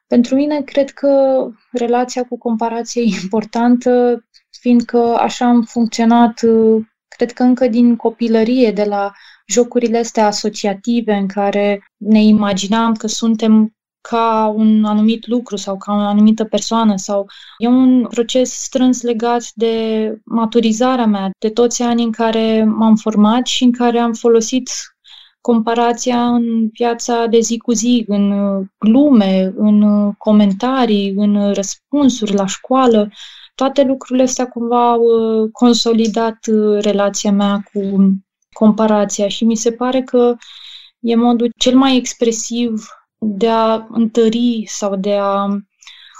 Pentru 0.06 0.34
mine, 0.34 0.62
cred 0.62 0.90
că 0.90 1.44
relația 1.72 2.24
cu 2.24 2.38
comparație 2.38 3.02
e 3.02 3.18
importantă, 3.22 4.24
fiindcă 4.60 5.16
așa 5.18 5.46
am 5.46 5.62
funcționat, 5.62 6.42
uh, 6.42 6.84
cred 7.08 7.32
că 7.32 7.42
încă 7.42 7.68
din 7.68 7.96
copilărie, 7.96 8.70
de 8.72 8.84
la 8.84 9.12
jocurile 9.46 9.98
astea 9.98 10.26
asociative 10.26 11.14
în 11.14 11.26
care 11.26 11.82
ne 11.96 12.22
imaginam 12.22 12.94
că 12.94 13.06
suntem 13.06 13.72
ca 14.00 14.52
un 14.56 14.84
anumit 14.84 15.26
lucru 15.26 15.56
sau 15.56 15.76
ca 15.76 15.92
o 15.92 15.96
anumită 15.96 16.44
persoană 16.44 16.96
sau 16.96 17.26
e 17.58 17.66
un 17.66 18.06
proces 18.06 18.52
strâns 18.52 19.02
legat 19.02 19.50
de 19.54 19.74
maturizarea 20.24 21.06
mea, 21.06 21.30
de 21.38 21.50
toți 21.50 21.82
ani 21.82 22.02
în 22.02 22.12
care 22.12 22.64
m-am 22.64 22.96
format 22.96 23.46
și 23.46 23.64
în 23.64 23.72
care 23.72 23.98
am 23.98 24.12
folosit 24.12 24.70
comparația 25.40 26.26
în 26.26 26.68
viața 26.68 27.26
de 27.26 27.40
zi 27.40 27.58
cu 27.58 27.72
zi, 27.72 28.04
în 28.06 28.32
glume, 28.78 29.52
în 29.56 30.10
comentarii, 30.12 31.12
în 31.16 31.52
răspunsuri 31.52 32.34
la 32.34 32.46
școală. 32.46 33.10
Toate 33.54 33.82
lucrurile 33.82 34.24
astea 34.24 34.48
cumva 34.48 34.90
au 34.90 35.00
uh, 35.00 35.48
consolidat 35.52 36.38
uh, 36.46 36.80
relația 36.80 37.32
mea 37.32 37.62
cu 37.72 37.80
comparația 38.52 39.28
și 39.28 39.44
mi 39.44 39.56
se 39.56 39.72
pare 39.72 40.02
că 40.02 40.36
e 41.00 41.14
modul 41.14 41.50
cel 41.56 41.76
mai 41.76 41.96
expresiv 41.96 42.86
de 43.18 43.48
a 43.48 43.86
întări 43.90 44.64
sau 44.66 44.96
de 44.96 45.16
a 45.20 45.46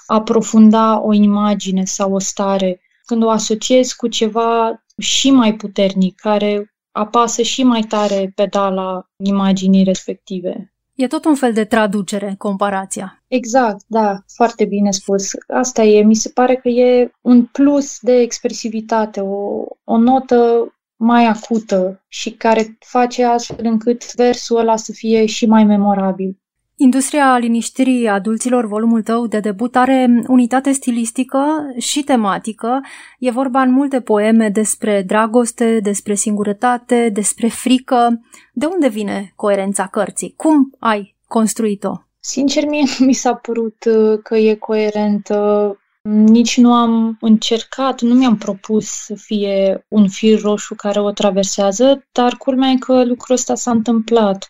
aprofunda 0.07 1.01
o 1.01 1.13
imagine 1.13 1.85
sau 1.85 2.13
o 2.13 2.19
stare. 2.19 2.81
Când 3.05 3.23
o 3.23 3.31
asociezi 3.31 3.97
cu 3.97 4.09
ceva 4.09 4.85
și 4.99 5.31
mai 5.31 5.55
puternic, 5.55 6.21
care 6.21 6.75
apasă 6.99 7.43
și 7.43 7.63
mai 7.63 7.81
tare 7.81 8.33
pedala 8.35 9.09
imaginii 9.17 9.85
respective. 9.85 10.73
E 10.95 11.07
tot 11.07 11.25
un 11.25 11.35
fel 11.35 11.53
de 11.53 11.65
traducere, 11.65 12.35
comparația. 12.39 13.23
Exact, 13.29 13.85
da, 13.87 14.23
foarte 14.35 14.65
bine 14.65 14.91
spus. 14.91 15.31
Asta 15.47 15.83
e, 15.83 16.03
mi 16.03 16.15
se 16.15 16.29
pare 16.29 16.57
că 16.57 16.69
e 16.69 17.11
un 17.21 17.45
plus 17.45 17.99
de 18.01 18.13
expresivitate, 18.13 19.21
o, 19.21 19.65
o 19.85 19.99
notă 19.99 20.73
mai 20.97 21.25
acută 21.25 22.05
și 22.09 22.31
care 22.31 22.77
face 22.79 23.25
astfel 23.25 23.65
încât 23.65 24.15
versul 24.15 24.59
ăla 24.59 24.77
să 24.77 24.93
fie 24.93 25.27
și 25.27 25.47
mai 25.47 25.65
memorabil. 25.65 26.39
Industria 26.81 27.39
liniștirii 27.39 28.09
adulților, 28.09 28.67
volumul 28.67 29.03
tău 29.03 29.27
de 29.27 29.41
debut, 29.41 29.77
are 29.77 30.23
unitate 30.27 30.73
stilistică 30.73 31.45
și 31.79 32.03
tematică. 32.03 32.81
E 33.19 33.31
vorba 33.31 33.61
în 33.61 33.73
multe 33.73 34.01
poeme 34.01 34.49
despre 34.49 35.03
dragoste, 35.07 35.81
despre 35.83 36.15
singurătate, 36.15 37.11
despre 37.13 37.49
frică. 37.49 38.21
De 38.53 38.67
unde 38.67 38.89
vine 38.89 39.33
coerența 39.37 39.87
cărții? 39.87 40.35
Cum 40.37 40.75
ai 40.79 41.17
construit-o? 41.27 41.93
Sincer, 42.21 42.67
mie 42.67 42.83
nu 42.99 43.07
mi 43.07 43.13
s-a 43.13 43.35
părut 43.35 43.85
uh, 43.85 44.19
că 44.23 44.37
e 44.37 44.55
coerentă. 44.55 45.79
Nici 46.11 46.59
nu 46.59 46.73
am 46.73 47.17
încercat, 47.21 48.01
nu 48.01 48.15
mi-am 48.15 48.37
propus 48.37 48.87
să 48.87 49.15
fie 49.15 49.85
un 49.89 50.09
fir 50.09 50.41
roșu 50.41 50.75
care 50.75 51.01
o 51.01 51.11
traversează, 51.11 52.07
dar 52.13 52.35
culmea 52.37 52.71
e 52.71 52.77
că 52.77 53.05
lucrul 53.05 53.35
ăsta 53.35 53.55
s-a 53.55 53.71
întâmplat. 53.71 54.49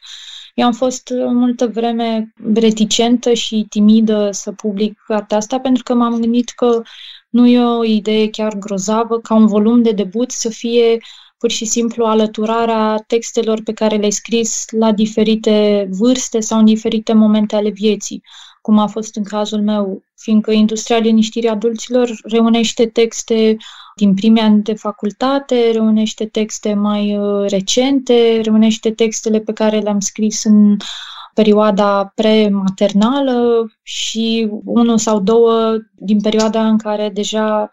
Eu 0.59 0.67
am 0.67 0.73
fost 0.73 1.11
uh, 1.11 1.27
multă 1.33 1.67
vreme 1.67 2.33
reticentă 2.55 3.33
și 3.33 3.67
timidă 3.69 4.31
să 4.33 4.53
public 4.53 5.03
cartea 5.07 5.37
asta 5.37 5.59
pentru 5.59 5.83
că 5.83 5.95
m-am 5.95 6.21
gândit 6.21 6.51
că 6.51 6.83
nu 7.29 7.47
e 7.47 7.61
o 7.61 7.85
idee 7.85 8.31
chiar 8.31 8.55
grozavă 8.55 9.19
ca 9.21 9.35
un 9.35 9.47
volum 9.47 9.83
de 9.83 9.93
debut 9.93 10.31
să 10.31 10.49
fie 10.49 10.99
pur 11.39 11.51
și 11.51 11.65
simplu 11.65 12.05
alăturarea 12.05 13.05
textelor 13.07 13.63
pe 13.63 13.73
care 13.73 13.97
le-ai 13.97 14.11
scris 14.11 14.65
la 14.71 14.93
diferite 14.93 15.89
vârste 15.91 16.41
sau 16.41 16.59
în 16.59 16.65
diferite 16.65 17.13
momente 17.13 17.57
ale 17.57 17.71
vieții, 17.71 18.23
cum 18.61 18.79
a 18.79 18.87
fost 18.87 19.17
în 19.17 19.25
cazul 19.25 19.63
meu, 19.63 20.03
fiindcă 20.17 20.51
industria 20.51 20.99
liniștirii 20.99 21.49
adulților 21.49 22.11
reunește 22.23 22.87
texte 22.87 23.57
din 23.99 24.15
primii 24.15 24.43
ani 24.43 24.63
de 24.63 24.75
facultate, 24.75 25.71
reunește 25.73 26.27
texte 26.27 26.75
mai 26.75 27.19
uh, 27.19 27.51
recente, 27.51 28.41
reunește 28.43 28.91
textele 28.91 29.41
pe 29.41 29.53
care 29.53 29.79
le-am 29.79 30.01
scris 30.01 30.45
în 30.45 30.77
perioada 31.35 32.13
prematernală 32.15 33.67
și 33.83 34.49
unul 34.65 34.99
sau 34.99 35.21
două 35.21 35.77
din 35.95 36.21
perioada 36.21 36.67
în 36.67 36.79
care 36.79 37.11
deja 37.15 37.71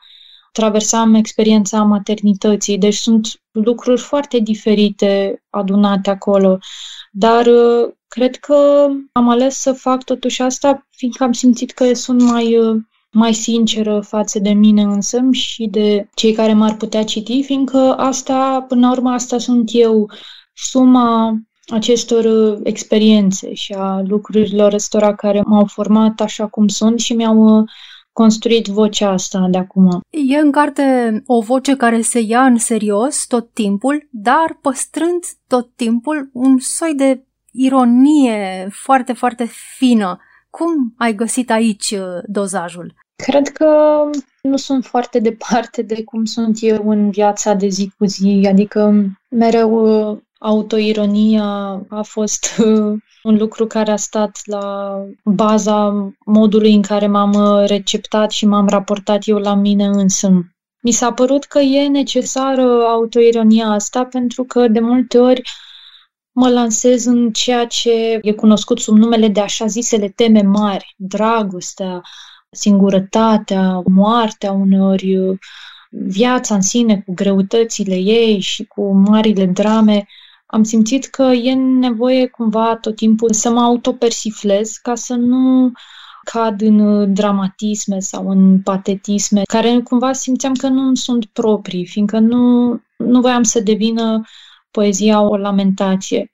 traversam 0.51 1.13
experiența 1.13 1.83
maternității. 1.83 2.77
Deci 2.77 2.95
sunt 2.95 3.41
lucruri 3.51 4.01
foarte 4.01 4.39
diferite 4.39 5.43
adunate 5.49 6.09
acolo. 6.09 6.57
Dar 7.11 7.45
uh, 7.45 7.93
cred 8.07 8.35
că 8.35 8.87
am 9.11 9.29
ales 9.29 9.59
să 9.59 9.73
fac 9.73 10.03
totuși 10.03 10.41
asta 10.41 10.87
fiindcă 10.89 11.23
am 11.23 11.31
simțit 11.31 11.71
că 11.71 11.93
sunt 11.93 12.21
mai 12.21 12.57
uh, 12.57 12.81
mai 13.15 13.33
sinceră 13.33 13.99
față 13.99 14.39
de 14.39 14.53
mine 14.53 14.81
însă 14.81 15.19
și 15.31 15.67
de 15.67 16.09
cei 16.13 16.33
care 16.33 16.53
m-ar 16.53 16.75
putea 16.75 17.03
citi, 17.03 17.43
fiindcă 17.43 17.95
asta, 17.97 18.65
până 18.67 18.87
la 18.87 18.91
urmă, 18.91 19.09
asta 19.09 19.37
sunt 19.37 19.69
eu, 19.73 20.11
suma 20.53 21.39
acestor 21.67 22.23
uh, 22.23 22.59
experiențe 22.63 23.53
și 23.53 23.73
a 23.73 24.01
lucrurilor 24.07 24.73
ăstora 24.73 25.15
care 25.15 25.41
m-au 25.45 25.65
format 25.65 26.19
așa 26.21 26.47
cum 26.47 26.67
sunt 26.67 26.99
și 26.99 27.13
mi-au 27.13 27.59
uh, 27.59 27.63
construit 28.11 28.65
vocea 28.65 29.09
asta 29.09 29.47
de 29.51 29.57
acum. 29.57 29.99
E 30.09 30.37
în 30.37 30.51
carte 30.51 30.83
o 31.25 31.41
voce 31.41 31.75
care 31.75 32.01
se 32.01 32.19
ia 32.19 32.45
în 32.45 32.57
serios 32.57 33.25
tot 33.27 33.53
timpul, 33.53 34.07
dar 34.11 34.57
păstrând 34.61 35.23
tot 35.47 35.75
timpul 35.75 36.29
un 36.33 36.57
soi 36.59 36.93
de 36.95 37.25
ironie 37.51 38.67
foarte, 38.71 39.13
foarte 39.13 39.45
fină. 39.77 40.19
Cum 40.49 40.93
ai 40.97 41.13
găsit 41.13 41.51
aici 41.51 41.91
uh, 41.91 42.23
dozajul? 42.27 42.93
Cred 43.15 43.47
că 43.47 44.01
nu 44.41 44.57
sunt 44.57 44.85
foarte 44.85 45.19
departe 45.19 45.81
de 45.81 46.03
cum 46.03 46.25
sunt 46.25 46.57
eu 46.61 46.89
în 46.89 47.09
viața 47.09 47.53
de 47.53 47.67
zi 47.67 47.91
cu 47.97 48.05
zi, 48.05 48.47
adică 48.49 48.93
mereu 49.29 49.71
uh, 50.11 50.17
autoironia 50.39 51.45
a 51.89 52.01
fost 52.01 52.55
uh, 52.57 52.97
un 53.23 53.35
lucru 53.37 53.67
care 53.67 53.91
a 53.91 53.95
stat 53.95 54.39
la 54.45 54.95
baza 55.23 56.11
modului 56.25 56.73
în 56.73 56.81
care 56.81 57.07
m-am 57.07 57.33
uh, 57.33 57.67
receptat 57.67 58.31
și 58.31 58.45
m-am 58.45 58.67
raportat 58.67 59.27
eu 59.27 59.37
la 59.37 59.53
mine 59.53 59.85
însă. 59.85 60.29
Mi 60.81 60.91
s-a 60.91 61.13
părut 61.13 61.43
că 61.43 61.59
e 61.59 61.87
necesară 61.87 62.83
autoironia 62.83 63.67
asta 63.67 64.05
pentru 64.05 64.43
că 64.43 64.67
de 64.67 64.79
multe 64.79 65.17
ori 65.17 65.41
mă 66.31 66.49
lansez 66.49 67.05
în 67.05 67.31
ceea 67.31 67.65
ce 67.65 68.19
e 68.21 68.33
cunoscut 68.33 68.79
sub 68.79 68.97
numele 68.97 69.27
de 69.27 69.39
așa 69.39 69.65
zisele 69.65 70.09
teme 70.09 70.41
mari, 70.41 70.93
dragostea, 70.97 72.01
singurătatea, 72.55 73.81
moartea 73.85 74.51
uneori, 74.51 75.37
viața 75.89 76.55
în 76.55 76.61
sine 76.61 77.01
cu 77.05 77.13
greutățile 77.13 77.95
ei 77.95 78.39
și 78.39 78.65
cu 78.65 78.93
marile 78.93 79.45
drame, 79.45 80.07
am 80.45 80.63
simțit 80.63 81.05
că 81.05 81.23
e 81.23 81.53
nevoie 81.53 82.27
cumva 82.27 82.75
tot 82.75 82.95
timpul 82.95 83.33
să 83.33 83.49
mă 83.49 83.61
autopersiflez 83.61 84.71
ca 84.71 84.95
să 84.95 85.13
nu 85.13 85.71
cad 86.23 86.61
în 86.61 87.13
dramatisme 87.13 87.99
sau 87.99 88.29
în 88.29 88.61
patetisme, 88.61 89.41
care 89.43 89.79
cumva 89.79 90.13
simțeam 90.13 90.53
că 90.53 90.67
nu 90.67 90.95
sunt 90.95 91.25
proprii, 91.25 91.85
fiindcă 91.85 92.19
nu, 92.19 92.69
nu 92.97 93.21
voiam 93.21 93.43
să 93.43 93.59
devină 93.59 94.21
poezia 94.71 95.21
o 95.21 95.37
lamentație. 95.37 96.31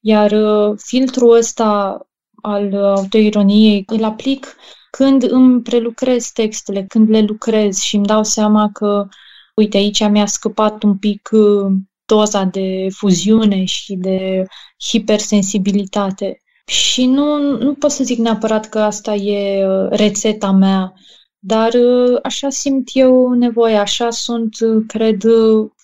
Iar 0.00 0.30
uh, 0.30 0.78
filtrul 0.78 1.36
ăsta 1.36 2.00
al 2.42 2.74
autoironiei 2.74 3.84
îl 3.86 4.04
aplic 4.04 4.56
când 4.96 5.30
îmi 5.30 5.62
prelucrez 5.62 6.26
textele, 6.26 6.84
când 6.88 7.08
le 7.10 7.20
lucrez 7.20 7.78
și 7.78 7.96
îmi 7.96 8.06
dau 8.06 8.24
seama 8.24 8.70
că, 8.72 9.08
uite, 9.54 9.76
aici 9.76 10.08
mi-a 10.08 10.26
scăpat 10.26 10.82
un 10.82 10.96
pic 10.96 11.28
uh, 11.32 11.72
doza 12.04 12.44
de 12.44 12.88
fuziune 12.90 13.64
și 13.64 13.94
de 13.94 14.44
hipersensibilitate. 14.88 16.38
Și 16.66 17.06
nu, 17.06 17.56
nu 17.58 17.74
pot 17.74 17.90
să 17.90 18.04
zic 18.04 18.18
neapărat 18.18 18.68
că 18.68 18.78
asta 18.78 19.14
e 19.14 19.66
uh, 19.66 19.88
rețeta 19.90 20.50
mea, 20.50 20.92
dar 21.38 21.72
uh, 21.72 22.18
așa 22.22 22.50
simt 22.50 22.88
eu 22.92 23.32
nevoia, 23.32 23.80
așa 23.80 24.10
sunt, 24.10 24.56
cred, 24.86 25.22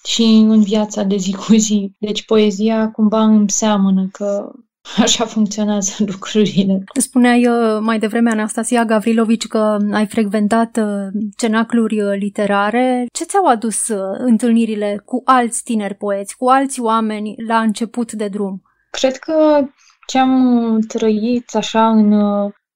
și 0.04 0.22
în 0.22 0.62
viața 0.62 1.02
de 1.02 1.16
zi 1.16 1.32
cu 1.32 1.54
zi. 1.54 1.92
Deci 1.98 2.24
poezia 2.24 2.90
cumva 2.90 3.22
îmi 3.22 3.50
seamănă 3.50 4.08
că 4.12 4.50
Așa 5.04 5.24
funcționează 5.24 5.92
lucrurile. 6.06 6.84
Spuneai 6.94 7.46
uh, 7.46 7.78
mai 7.80 7.98
devreme, 7.98 8.30
Anastasia 8.30 8.84
Gavrilovici, 8.84 9.46
că 9.46 9.76
ai 9.92 10.06
frecventat 10.06 10.76
uh, 10.76 11.20
cenacluri 11.36 12.00
uh, 12.00 12.12
literare. 12.18 13.06
Ce 13.12 13.24
ți-au 13.24 13.46
adus 13.46 13.88
întâlnirile 14.18 15.02
cu 15.04 15.22
alți 15.24 15.62
tineri 15.62 15.94
poeți, 15.94 16.36
cu 16.36 16.48
alți 16.48 16.80
oameni 16.80 17.34
la 17.46 17.58
început 17.58 18.12
de 18.12 18.28
drum? 18.28 18.62
Cred 18.90 19.16
că 19.16 19.66
ce 20.06 20.18
am 20.18 20.78
trăit 20.88 21.54
așa 21.54 21.88
în 21.88 22.14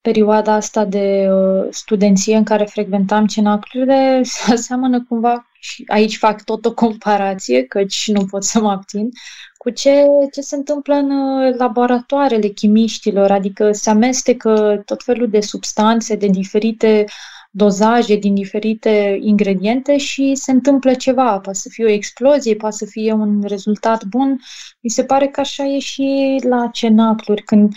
perioada 0.01 0.53
asta 0.53 0.85
de 0.85 1.29
studenție 1.71 2.37
în 2.37 2.45
care 2.45 2.65
frecventam 2.65 3.27
cenaclurile 3.27 4.21
se 4.23 4.53
aseamănă 4.53 5.05
cumva, 5.09 5.47
și 5.65 5.85
aici 5.87 6.17
fac 6.17 6.45
tot 6.45 6.65
o 6.65 6.75
comparație, 6.75 7.63
căci 7.63 8.11
nu 8.13 8.25
pot 8.25 8.45
să 8.45 8.61
mă 8.61 8.71
abțin, 8.71 9.09
cu 9.57 9.71
ce, 9.71 10.05
ce 10.33 10.41
se 10.41 10.57
întâmplă 10.57 10.95
în 10.95 11.11
uh, 11.11 11.55
laboratoarele 11.59 12.49
chimiștilor, 12.49 13.31
adică 13.31 13.73
se 13.73 13.91
amestecă 13.91 14.83
tot 14.85 15.03
felul 15.03 15.29
de 15.29 15.41
substanțe 15.41 16.17
de 16.17 16.27
diferite 16.27 17.05
dozaje 17.51 18.17
din 18.17 18.35
diferite 18.35 19.19
ingrediente 19.21 19.97
și 19.97 20.35
se 20.35 20.51
întâmplă 20.51 20.95
ceva. 20.95 21.41
Poate 21.41 21.59
să 21.59 21.69
fie 21.73 21.85
o 21.85 21.89
explozie, 21.91 22.55
poate 22.55 22.77
să 22.77 22.87
fie 22.87 23.13
un 23.13 23.43
rezultat 23.47 24.05
bun. 24.05 24.41
Mi 24.81 24.91
se 24.91 25.05
pare 25.05 25.27
că 25.29 25.41
așa 25.41 25.65
e 25.65 25.79
și 25.79 26.41
la 26.49 26.69
cenacluri, 26.73 27.43
când 27.43 27.73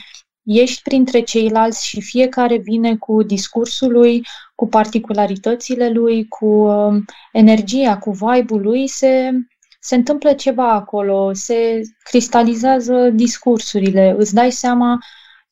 ești 0.47 0.81
printre 0.81 1.19
ceilalți 1.19 1.87
și 1.87 2.01
fiecare 2.01 2.57
vine 2.57 2.95
cu 2.95 3.23
discursul 3.23 3.91
lui, 3.91 4.25
cu 4.55 4.67
particularitățile 4.67 5.89
lui, 5.89 6.27
cu 6.27 6.45
uh, 6.45 7.01
energia, 7.31 7.97
cu 7.97 8.11
vibe-ul 8.11 8.61
lui, 8.61 8.87
se, 8.87 9.31
se 9.79 9.95
întâmplă 9.95 10.33
ceva 10.33 10.71
acolo, 10.71 11.33
se 11.33 11.81
cristalizează 12.03 13.09
discursurile, 13.09 14.15
îți 14.17 14.33
dai 14.33 14.51
seama 14.51 14.99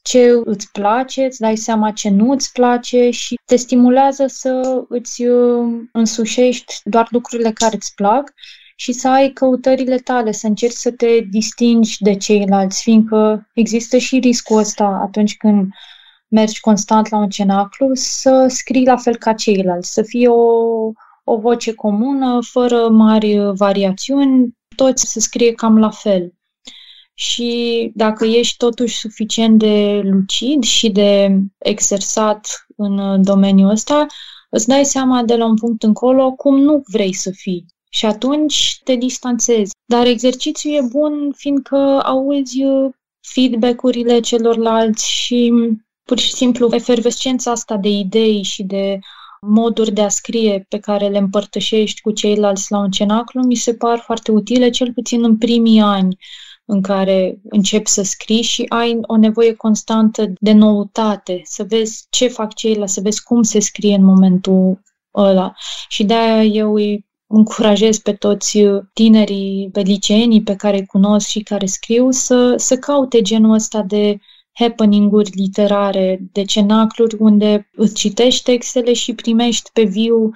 ce 0.01 0.41
îți 0.45 0.71
place, 0.71 1.25
îți 1.25 1.39
dai 1.39 1.55
seama 1.55 1.91
ce 1.91 2.09
nu 2.09 2.31
îți 2.31 2.51
place 2.51 3.09
și 3.09 3.39
te 3.45 3.55
stimulează 3.55 4.25
să 4.27 4.83
îți 4.89 5.25
uh, 5.25 5.81
însușești 5.91 6.73
doar 6.83 7.07
lucrurile 7.11 7.51
care 7.51 7.75
îți 7.75 7.93
plac 7.95 8.33
și 8.75 8.91
să 8.91 9.07
ai 9.07 9.31
căutările 9.31 9.97
tale, 9.97 10.31
să 10.31 10.47
încerci 10.47 10.73
să 10.73 10.91
te 10.91 11.19
distingi 11.19 11.97
de 11.99 12.15
ceilalți, 12.15 12.81
fiindcă 12.81 13.49
există 13.53 13.97
și 13.97 14.19
riscul 14.19 14.57
ăsta 14.57 14.99
atunci 15.03 15.37
când 15.37 15.67
mergi 16.27 16.59
constant 16.59 17.09
la 17.09 17.17
un 17.17 17.29
cenaclu 17.29 17.89
să 17.93 18.45
scrii 18.49 18.85
la 18.85 18.97
fel 18.97 19.15
ca 19.15 19.33
ceilalți, 19.33 19.93
să 19.93 20.01
fie 20.01 20.27
o 20.27 20.91
o 21.27 21.37
voce 21.37 21.73
comună, 21.73 22.39
fără 22.41 22.89
mari 22.89 23.37
variațiuni, 23.53 24.57
toți 24.75 25.11
se 25.11 25.19
scrie 25.19 25.51
cam 25.51 25.77
la 25.77 25.89
fel. 25.89 26.33
Și 27.13 27.91
dacă 27.95 28.25
ești 28.25 28.57
totuși 28.57 28.97
suficient 28.97 29.59
de 29.59 30.01
lucid 30.03 30.63
și 30.63 30.89
de 30.89 31.39
exersat 31.57 32.65
în 32.75 33.21
domeniul 33.23 33.69
ăsta, 33.69 34.05
îți 34.49 34.67
dai 34.67 34.85
seama 34.85 35.23
de 35.23 35.35
la 35.35 35.45
un 35.45 35.55
punct 35.55 35.83
încolo 35.83 36.31
cum 36.31 36.59
nu 36.59 36.83
vrei 36.91 37.13
să 37.13 37.31
fii. 37.31 37.65
Și 37.95 38.05
atunci 38.05 38.79
te 38.83 38.95
distanțezi. 38.95 39.71
Dar 39.85 40.05
exercițiul 40.05 40.73
e 40.73 40.87
bun 40.91 41.31
fiindcă 41.35 42.01
auzi 42.03 42.63
feedback-urile 43.33 44.19
celorlalți 44.19 45.11
și 45.11 45.53
pur 46.03 46.19
și 46.19 46.33
simplu 46.33 46.69
efervescența 46.71 47.51
asta 47.51 47.77
de 47.77 47.89
idei 47.89 48.43
și 48.43 48.63
de 48.63 48.99
moduri 49.41 49.91
de 49.91 50.01
a 50.01 50.09
scrie 50.09 50.65
pe 50.69 50.79
care 50.79 51.07
le 51.07 51.17
împărtășești 51.17 52.01
cu 52.01 52.11
ceilalți 52.11 52.71
la 52.71 52.77
un 52.77 52.91
cenaclu 52.91 53.43
mi 53.43 53.55
se 53.55 53.73
par 53.73 53.99
foarte 53.99 54.31
utile, 54.31 54.69
cel 54.69 54.93
puțin 54.93 55.23
în 55.23 55.37
primii 55.37 55.79
ani 55.79 56.17
în 56.65 56.81
care 56.81 57.39
începi 57.49 57.89
să 57.89 58.01
scrii 58.01 58.41
și 58.41 58.65
ai 58.69 58.97
o 59.01 59.17
nevoie 59.17 59.53
constantă 59.53 60.33
de 60.39 60.51
noutate, 60.51 61.41
să 61.43 61.63
vezi 61.63 62.05
ce 62.09 62.27
fac 62.27 62.53
ceilalți, 62.53 62.93
să 62.93 63.01
vezi 63.01 63.23
cum 63.23 63.43
se 63.43 63.59
scrie 63.59 63.95
în 63.95 64.03
momentul 64.03 64.81
ăla. 65.13 65.53
Și 65.87 66.03
de-aia 66.03 66.43
eu 66.43 66.73
îi 66.73 67.05
încurajez 67.27 67.97
pe 67.97 68.13
toți 68.13 68.59
tinerii, 68.93 69.69
pe 69.71 69.81
liceenii 69.81 70.43
pe 70.43 70.55
care 70.55 70.77
îi 70.77 70.85
cunosc 70.85 71.27
și 71.27 71.39
care 71.39 71.65
scriu 71.65 72.11
să, 72.11 72.53
să 72.57 72.77
caute 72.77 73.21
genul 73.21 73.53
ăsta 73.53 73.81
de 73.81 74.17
happening-uri 74.51 75.29
literare, 75.33 76.19
de 76.31 76.43
cenacluri 76.43 77.15
unde 77.19 77.69
îți 77.75 77.93
citești 77.93 78.43
textele 78.43 78.93
și 78.93 79.15
primești 79.15 79.69
pe 79.73 79.83
viu 79.83 80.31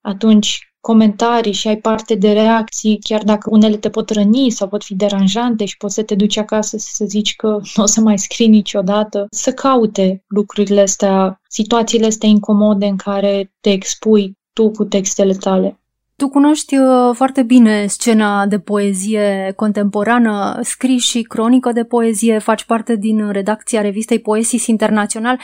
atunci 0.00 0.72
comentarii 0.80 1.52
și 1.52 1.68
ai 1.68 1.76
parte 1.76 2.14
de 2.14 2.32
reacții, 2.32 2.98
chiar 3.00 3.22
dacă 3.22 3.50
unele 3.50 3.76
te 3.76 3.90
pot 3.90 4.10
răni 4.10 4.50
sau 4.50 4.68
pot 4.68 4.84
fi 4.84 4.94
deranjante 4.94 5.64
și 5.64 5.76
poți 5.76 5.94
să 5.94 6.02
te 6.02 6.14
duci 6.14 6.36
acasă 6.36 6.76
să 6.78 7.04
zici 7.04 7.36
că 7.36 7.48
nu 7.76 7.82
o 7.82 7.86
să 7.86 8.00
mai 8.00 8.18
scrii 8.18 8.48
niciodată, 8.48 9.26
să 9.30 9.52
caute 9.52 10.24
lucrurile 10.28 10.80
astea, 10.80 11.40
situațiile 11.48 12.06
astea 12.06 12.28
incomode 12.28 12.86
în 12.86 12.96
care 12.96 13.52
te 13.60 13.70
expui 13.70 14.38
tu 14.52 14.70
cu 14.70 14.84
textele 14.84 15.32
tale. 15.32 15.81
Tu 16.22 16.28
cunoști 16.28 16.76
uh, 16.76 17.14
foarte 17.14 17.42
bine 17.42 17.86
scena 17.86 18.46
de 18.46 18.58
poezie 18.58 19.52
contemporană, 19.56 20.58
scrii 20.60 20.98
și 20.98 21.22
cronică 21.22 21.72
de 21.72 21.84
poezie, 21.84 22.38
faci 22.38 22.64
parte 22.64 22.96
din 22.96 23.30
redacția 23.30 23.80
revistei 23.80 24.18
Poesis 24.18 24.66
Internațional. 24.66 25.40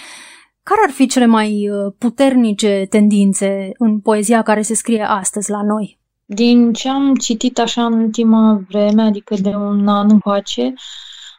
Care 0.62 0.80
ar 0.86 0.90
fi 0.90 1.06
cele 1.06 1.26
mai 1.26 1.70
uh, 1.70 1.92
puternice 1.98 2.86
tendințe 2.90 3.70
în 3.78 4.00
poezia 4.00 4.42
care 4.42 4.62
se 4.62 4.74
scrie 4.74 5.02
astăzi 5.02 5.50
la 5.50 5.62
noi? 5.62 5.98
Din 6.24 6.72
ce 6.72 6.88
am 6.88 7.14
citit 7.14 7.58
așa 7.58 7.84
în 7.84 7.92
ultima 7.92 8.60
vreme, 8.68 9.02
adică 9.02 9.34
de 9.34 9.48
un 9.48 9.88
an 9.88 10.08
încoace, 10.10 10.72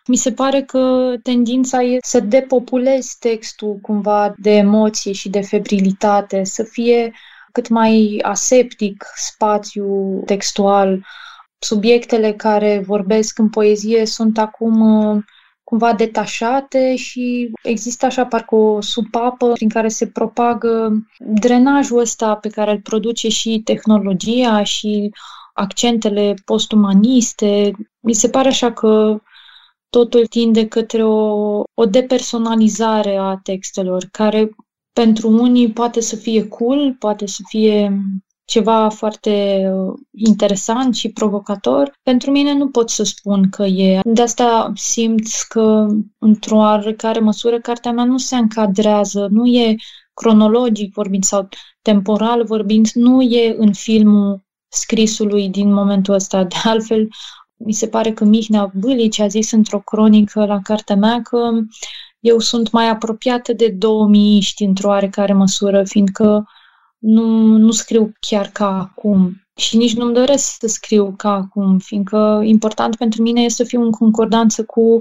mi 0.07 0.15
se 0.15 0.31
pare 0.31 0.61
că 0.61 1.13
tendința 1.23 1.83
e 1.83 1.97
să 2.01 2.19
depopulezi 2.19 3.15
textul 3.19 3.77
cumva 3.81 4.33
de 4.37 4.51
emoție 4.51 5.11
și 5.11 5.29
de 5.29 5.41
febrilitate, 5.41 6.43
să 6.43 6.63
fie 6.63 7.11
cât 7.59 7.69
mai 7.69 8.19
aseptic 8.21 9.05
spațiu 9.15 10.21
textual. 10.25 11.05
Subiectele 11.59 12.33
care 12.33 12.83
vorbesc 12.85 13.37
în 13.39 13.49
poezie 13.49 14.05
sunt 14.05 14.37
acum 14.37 14.81
uh, 14.81 15.23
cumva 15.63 15.93
detașate 15.93 16.95
și 16.95 17.51
există 17.63 18.05
așa 18.05 18.25
parcă 18.25 18.55
o 18.55 18.81
supapă 18.81 19.51
prin 19.51 19.69
care 19.69 19.87
se 19.87 20.07
propagă 20.07 20.91
drenajul 21.17 21.99
ăsta 21.99 22.35
pe 22.35 22.49
care 22.49 22.71
îl 22.71 22.81
produce 22.81 23.29
și 23.29 23.61
tehnologia 23.63 24.63
și 24.63 25.11
accentele 25.53 26.33
postumaniste. 26.45 27.71
Mi 27.99 28.13
se 28.13 28.29
pare 28.29 28.47
așa 28.47 28.71
că 28.71 29.21
totul 29.89 30.25
tinde 30.25 30.67
către 30.67 31.03
o, 31.03 31.63
o 31.73 31.85
depersonalizare 31.89 33.15
a 33.15 33.39
textelor, 33.43 34.03
care 34.11 34.49
pentru 34.93 35.29
unii 35.29 35.71
poate 35.71 36.01
să 36.01 36.15
fie 36.15 36.47
cool, 36.47 36.95
poate 36.99 37.25
să 37.25 37.41
fie 37.47 38.01
ceva 38.49 38.89
foarte 38.89 39.63
uh, 39.73 39.93
interesant 40.11 40.95
și 40.95 41.09
provocator. 41.09 41.93
Pentru 42.03 42.31
mine 42.31 42.53
nu 42.53 42.69
pot 42.69 42.89
să 42.89 43.03
spun 43.03 43.49
că 43.49 43.63
e. 43.63 43.99
De 44.03 44.21
asta 44.21 44.71
simt 44.75 45.27
că, 45.47 45.87
într-o 46.17 46.57
oarecare 46.57 47.19
măsură, 47.19 47.59
cartea 47.59 47.91
mea 47.91 48.03
nu 48.03 48.17
se 48.17 48.35
încadrează, 48.35 49.27
nu 49.31 49.45
e 49.45 49.75
cronologic 50.13 50.93
vorbind 50.93 51.23
sau 51.23 51.47
temporal 51.81 52.45
vorbind, 52.45 52.87
nu 52.93 53.21
e 53.21 53.55
în 53.57 53.73
filmul 53.73 54.43
scrisului 54.67 55.49
din 55.49 55.73
momentul 55.73 56.13
ăsta. 56.13 56.43
De 56.43 56.55
altfel, 56.63 57.07
mi 57.55 57.73
se 57.73 57.87
pare 57.87 58.11
că 58.11 58.23
Mihnea 58.23 58.71
Bâlici 58.79 59.19
a 59.19 59.27
zis 59.27 59.51
într-o 59.51 59.79
cronică 59.79 60.45
la 60.45 60.59
cartea 60.63 60.95
mea 60.95 61.21
că 61.21 61.49
eu 62.19 62.39
sunt 62.39 62.71
mai 62.71 62.89
apropiată 62.89 63.53
de 63.53 63.67
2000 63.67 64.47
într-o 64.57 64.87
oarecare 64.87 65.33
măsură, 65.33 65.83
fiindcă 65.83 66.47
nu, 66.97 67.25
nu 67.57 67.71
scriu 67.71 68.11
chiar 68.19 68.47
ca 68.47 68.79
acum 68.79 69.41
și 69.55 69.77
nici 69.77 69.95
nu-mi 69.95 70.13
doresc 70.13 70.55
să 70.59 70.67
scriu 70.67 71.13
ca 71.17 71.33
acum, 71.33 71.77
fiindcă 71.77 72.41
important 72.43 72.95
pentru 72.95 73.21
mine 73.21 73.41
este 73.41 73.63
să 73.63 73.69
fiu 73.69 73.81
în 73.81 73.91
concordanță 73.91 74.63
cu 74.63 74.99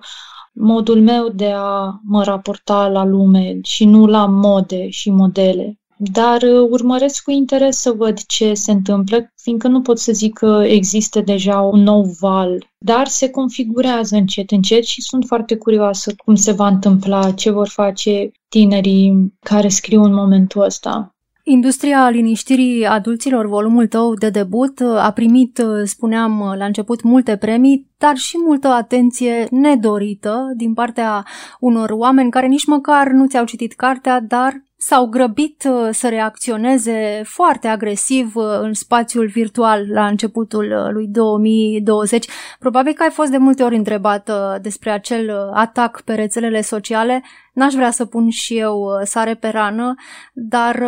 modul 0.52 1.00
meu 1.00 1.28
de 1.28 1.52
a 1.57 2.00
mă 2.04 2.22
raporta 2.24 2.88
la 2.88 3.04
lume 3.04 3.59
și 3.62 3.85
nu 3.85 4.07
la 4.07 4.26
mode 4.26 4.88
și 4.88 5.11
modele. 5.11 5.78
Dar 6.00 6.42
uh, 6.42 6.68
urmăresc 6.70 7.22
cu 7.22 7.30
interes 7.30 7.76
să 7.80 7.92
văd 7.92 8.18
ce 8.26 8.54
se 8.54 8.72
întâmplă, 8.72 9.32
fiindcă 9.42 9.68
nu 9.68 9.80
pot 9.82 9.98
să 9.98 10.12
zic 10.12 10.32
că 10.38 10.62
există 10.66 11.20
deja 11.20 11.61
un 11.61 11.82
nou 11.82 12.16
val, 12.20 12.66
dar 12.78 13.06
se 13.06 13.30
configurează 13.30 14.16
încet, 14.16 14.50
încet 14.50 14.84
și 14.84 15.02
sunt 15.02 15.24
foarte 15.26 15.56
curioasă 15.56 16.14
cum 16.24 16.34
se 16.34 16.52
va 16.52 16.66
întâmpla, 16.66 17.32
ce 17.32 17.50
vor 17.50 17.68
face 17.68 18.30
tinerii 18.48 19.34
care 19.40 19.68
scriu 19.68 20.02
în 20.02 20.14
momentul 20.14 20.62
ăsta. 20.62 21.12
Industria 21.42 22.08
liniștirii 22.08 22.87
adulților, 22.87 23.46
volumul 23.46 23.87
tău 23.87 24.14
de 24.14 24.30
debut, 24.30 24.80
a 24.80 25.11
primit, 25.11 25.62
spuneam 25.84 26.54
la 26.58 26.64
început, 26.64 27.02
multe 27.02 27.37
premii, 27.37 27.87
dar 27.98 28.16
și 28.16 28.37
multă 28.46 28.68
atenție 28.68 29.46
nedorită 29.50 30.52
din 30.56 30.74
partea 30.74 31.24
unor 31.61 31.90
oameni 31.90 32.30
care 32.30 32.46
nici 32.46 32.66
măcar 32.66 33.11
nu 33.11 33.26
ți-au 33.26 33.44
citit 33.44 33.72
cartea, 33.72 34.20
dar 34.20 34.62
s-au 34.80 35.06
grăbit 35.06 35.64
uh, 35.68 35.88
să 35.92 36.08
reacționeze 36.08 37.22
foarte 37.24 37.68
agresiv 37.68 38.36
uh, 38.36 38.44
în 38.60 38.72
spațiul 38.72 39.26
virtual 39.26 39.86
la 39.90 40.06
începutul 40.06 40.64
uh, 40.64 40.92
lui 40.92 41.06
2020. 41.06 42.26
Probabil 42.58 42.92
că 42.92 43.02
ai 43.02 43.10
fost 43.10 43.30
de 43.30 43.36
multe 43.36 43.62
ori 43.62 43.76
întrebată 43.76 44.58
despre 44.62 44.90
acel 44.90 45.50
atac 45.54 46.00
pe 46.00 46.14
rețelele 46.14 46.60
sociale. 46.60 47.22
N-aș 47.52 47.74
vrea 47.74 47.90
să 47.90 48.04
pun 48.04 48.30
și 48.30 48.58
eu 48.58 49.00
sare 49.02 49.34
pe 49.34 49.48
rană, 49.48 49.94
dar 50.32 50.82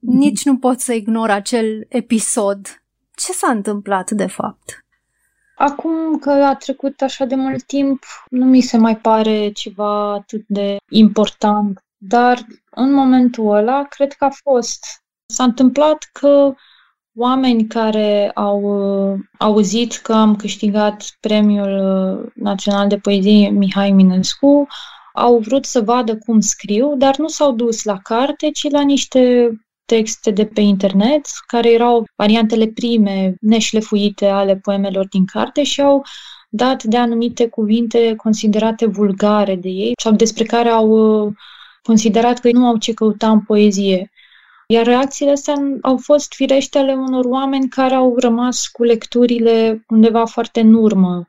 nici 0.00 0.44
nu 0.44 0.56
pot 0.56 0.80
să 0.80 0.92
ignor 0.92 1.30
acel 1.30 1.86
episod. 1.88 2.82
Ce 3.14 3.32
s-a 3.32 3.50
întâmplat 3.50 4.10
de 4.10 4.26
fapt? 4.26 4.84
Acum 5.56 6.18
că 6.18 6.30
a 6.30 6.54
trecut 6.54 7.00
așa 7.00 7.24
de 7.24 7.34
mult 7.34 7.62
timp, 7.62 8.04
nu 8.30 8.44
mi 8.44 8.60
se 8.60 8.76
mai 8.76 8.96
pare 8.96 9.50
ceva 9.50 10.12
atât 10.12 10.44
de 10.46 10.76
important 10.88 11.82
dar 12.04 12.46
în 12.70 12.92
momentul 12.92 13.54
ăla, 13.54 13.82
cred 13.82 14.12
că 14.12 14.24
a 14.24 14.30
fost. 14.42 14.84
S-a 15.26 15.44
întâmplat 15.44 16.08
că 16.12 16.54
oameni 17.14 17.66
care 17.66 18.30
au 18.34 18.60
uh, 18.62 19.18
auzit 19.38 19.92
că 19.92 20.12
am 20.12 20.36
câștigat 20.36 21.04
Premiul 21.20 22.20
uh, 22.22 22.30
Național 22.34 22.88
de 22.88 22.96
Poezie 22.96 23.48
Mihai 23.48 23.90
Minescu 23.90 24.66
au 25.14 25.38
vrut 25.38 25.64
să 25.64 25.80
vadă 25.80 26.16
cum 26.16 26.40
scriu, 26.40 26.96
dar 26.96 27.16
nu 27.16 27.28
s-au 27.28 27.52
dus 27.52 27.84
la 27.84 27.98
carte, 27.98 28.50
ci 28.50 28.70
la 28.70 28.80
niște 28.80 29.50
texte 29.84 30.30
de 30.30 30.46
pe 30.46 30.60
internet, 30.60 31.26
care 31.46 31.72
erau 31.72 32.04
variantele 32.16 32.66
prime, 32.66 33.34
neșlefuite 33.40 34.26
ale 34.26 34.56
poemelor 34.56 35.06
din 35.08 35.24
carte 35.24 35.62
și 35.62 35.80
au 35.80 36.02
dat 36.48 36.82
de 36.82 36.96
anumite 36.96 37.48
cuvinte 37.48 38.14
considerate 38.16 38.86
vulgare 38.86 39.56
de 39.56 39.68
ei 39.68 39.92
sau 40.02 40.12
despre 40.12 40.44
care 40.44 40.68
au 40.68 40.88
uh, 40.88 41.32
considerat 41.82 42.38
că 42.38 42.48
nu 42.52 42.66
au 42.66 42.76
ce 42.76 42.92
căuta 42.92 43.30
în 43.30 43.40
poezie. 43.40 44.10
Iar 44.66 44.84
reacțiile 44.84 45.30
astea 45.32 45.54
au 45.82 45.96
fost 45.96 46.32
firește 46.34 46.78
ale 46.78 46.92
unor 46.92 47.24
oameni 47.24 47.68
care 47.68 47.94
au 47.94 48.16
rămas 48.18 48.66
cu 48.66 48.82
lecturile 48.82 49.84
undeva 49.88 50.24
foarte 50.24 50.60
în 50.60 50.74
urmă, 50.74 51.26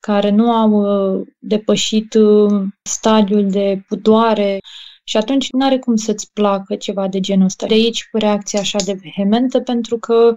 care 0.00 0.30
nu 0.30 0.52
au 0.52 0.70
uh, 0.70 1.26
depășit 1.38 2.14
uh, 2.14 2.62
stadiul 2.82 3.50
de 3.50 3.84
pudoare 3.88 4.58
și 5.04 5.16
atunci 5.16 5.50
nu 5.50 5.64
are 5.64 5.78
cum 5.78 5.96
să-ți 5.96 6.32
placă 6.32 6.74
ceva 6.74 7.08
de 7.08 7.20
genul 7.20 7.44
ăsta. 7.44 7.66
De 7.66 7.74
aici 7.74 8.08
reacția 8.12 8.60
așa 8.60 8.78
de 8.84 8.98
vehementă, 9.02 9.60
pentru 9.60 9.98
că 9.98 10.34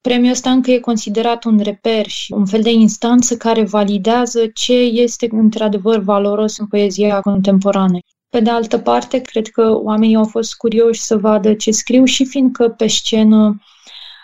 premiul 0.00 0.32
ăsta 0.32 0.50
încă 0.50 0.70
e 0.70 0.78
considerat 0.78 1.44
un 1.44 1.58
reper 1.58 2.06
și 2.06 2.32
un 2.32 2.46
fel 2.46 2.62
de 2.62 2.70
instanță 2.70 3.36
care 3.36 3.64
validează 3.64 4.46
ce 4.46 4.74
este 4.74 5.28
într-adevăr 5.30 5.98
valoros 5.98 6.58
în 6.58 6.66
poezia 6.66 7.20
contemporană. 7.20 7.98
Pe 8.28 8.40
de 8.40 8.50
altă 8.50 8.78
parte, 8.78 9.20
cred 9.20 9.46
că 9.46 9.78
oamenii 9.82 10.16
au 10.16 10.24
fost 10.24 10.54
curioși 10.54 11.00
să 11.00 11.16
vadă 11.16 11.54
ce 11.54 11.70
scriu 11.70 12.04
și 12.04 12.24
fiindcă 12.24 12.68
pe 12.68 12.86
scenă, 12.86 13.62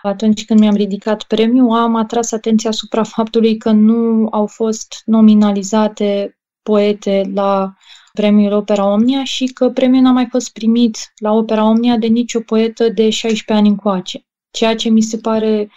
atunci 0.03 0.45
când 0.45 0.61
mi-am 0.61 0.75
ridicat 0.75 1.23
premiul, 1.23 1.77
am 1.77 1.95
atras 1.95 2.33
atenția 2.33 2.71
asupra 2.71 3.03
faptului 3.17 3.57
că 3.57 3.71
nu 3.71 4.29
au 4.31 4.47
fost 4.47 5.03
nominalizate 5.05 6.39
poete 6.63 7.31
la 7.35 7.75
premiul 8.13 8.53
Opera 8.53 8.93
Omnia 8.93 9.25
și 9.25 9.47
că 9.47 9.69
premiul 9.69 10.03
n-a 10.03 10.13
mai 10.13 10.27
fost 10.31 10.53
primit 10.53 11.13
la 11.17 11.33
Opera 11.33 11.65
Omnia 11.65 11.97
de 11.97 12.07
nicio 12.07 12.41
poetă 12.41 12.89
de 12.89 13.11
16 13.11 13.53
ani 13.53 13.69
încoace. 13.69 14.27
Ceea 14.51 14.77
ce 14.77 14.89
mi 14.89 15.03
se 15.03 15.19
pare 15.19 15.71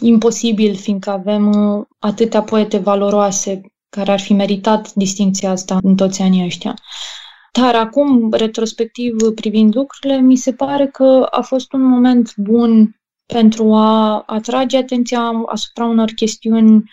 imposibil, 0.00 0.74
fiindcă 0.74 1.10
avem 1.10 1.52
uh, 1.52 1.86
atâtea 1.98 2.42
poete 2.42 2.78
valoroase 2.78 3.60
care 3.88 4.10
ar 4.10 4.20
fi 4.20 4.32
meritat 4.32 4.92
distinția 4.94 5.50
asta 5.50 5.78
în 5.82 5.96
toți 5.96 6.22
anii 6.22 6.44
ăștia. 6.44 6.74
Dar 7.60 7.74
acum, 7.74 8.32
retrospectiv, 8.32 9.16
privind 9.34 9.74
lucrurile, 9.74 10.20
mi 10.20 10.36
se 10.36 10.52
pare 10.52 10.86
că 10.86 11.26
a 11.30 11.40
fost 11.40 11.72
un 11.72 11.82
moment 11.82 12.36
bun 12.36 13.00
pentru 13.26 13.74
a 13.74 14.22
atrage 14.26 14.76
atenția 14.76 15.20
asupra 15.46 15.84
unor 15.84 16.10
chestiuni 16.10 16.90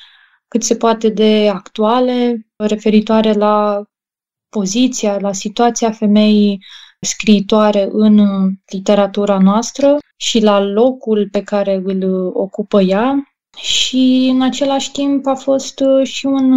cât 0.48 0.64
se 0.64 0.76
poate 0.76 1.10
de 1.10 1.50
actuale, 1.54 2.48
referitoare 2.56 3.34
la 3.34 3.84
poziția, 4.50 5.18
la 5.20 5.32
situația 5.32 5.92
femeii 5.92 6.66
scriitoare 7.00 7.90
în 7.92 8.20
literatura 8.66 9.40
noastră 9.40 9.98
și 10.18 10.40
la 10.44 10.60
locul 10.60 11.30
pe 11.32 11.42
care 11.42 11.82
îl 11.84 12.32
ocupă 12.34 12.82
ea. 12.82 13.34
Și 13.58 14.30
în 14.34 14.42
același 14.42 14.92
timp 14.92 15.26
a 15.28 15.36
fost 15.36 15.84
și 16.04 16.26
un 16.26 16.52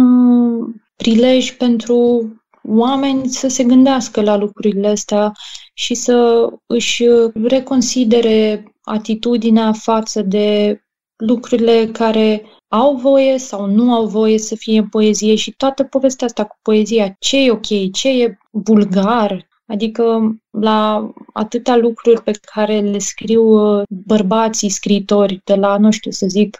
prilej 0.95 1.51
pentru 1.51 2.29
oameni 2.67 3.29
să 3.29 3.47
se 3.47 3.63
gândească 3.63 4.21
la 4.21 4.35
lucrurile 4.35 4.87
astea 4.87 5.31
și 5.73 5.93
să 5.93 6.47
își 6.65 7.03
reconsidere 7.43 8.73
atitudinea 8.83 9.73
față 9.73 10.21
de 10.21 10.79
lucrurile 11.17 11.89
care 11.91 12.43
au 12.67 12.95
voie 12.95 13.37
sau 13.37 13.65
nu 13.65 13.93
au 13.93 14.05
voie 14.05 14.37
să 14.37 14.55
fie 14.55 14.79
în 14.79 14.87
poezie 14.87 15.35
și 15.35 15.51
toată 15.51 15.83
povestea 15.83 16.27
asta 16.27 16.45
cu 16.45 16.55
poezia, 16.61 17.15
ce 17.19 17.37
e 17.37 17.51
ok, 17.51 17.91
ce 17.91 18.23
e 18.23 18.37
vulgar, 18.49 19.47
adică 19.65 20.35
la 20.49 21.11
atâtea 21.33 21.75
lucruri 21.75 22.21
pe 22.21 22.31
care 22.53 22.79
le 22.79 22.97
scriu 22.97 23.43
uh, 23.43 23.83
bărbații 23.89 24.69
scriitori 24.69 25.41
de 25.43 25.55
la, 25.55 25.77
nu 25.77 25.91
știu 25.91 26.11
să 26.11 26.25
zic, 26.27 26.59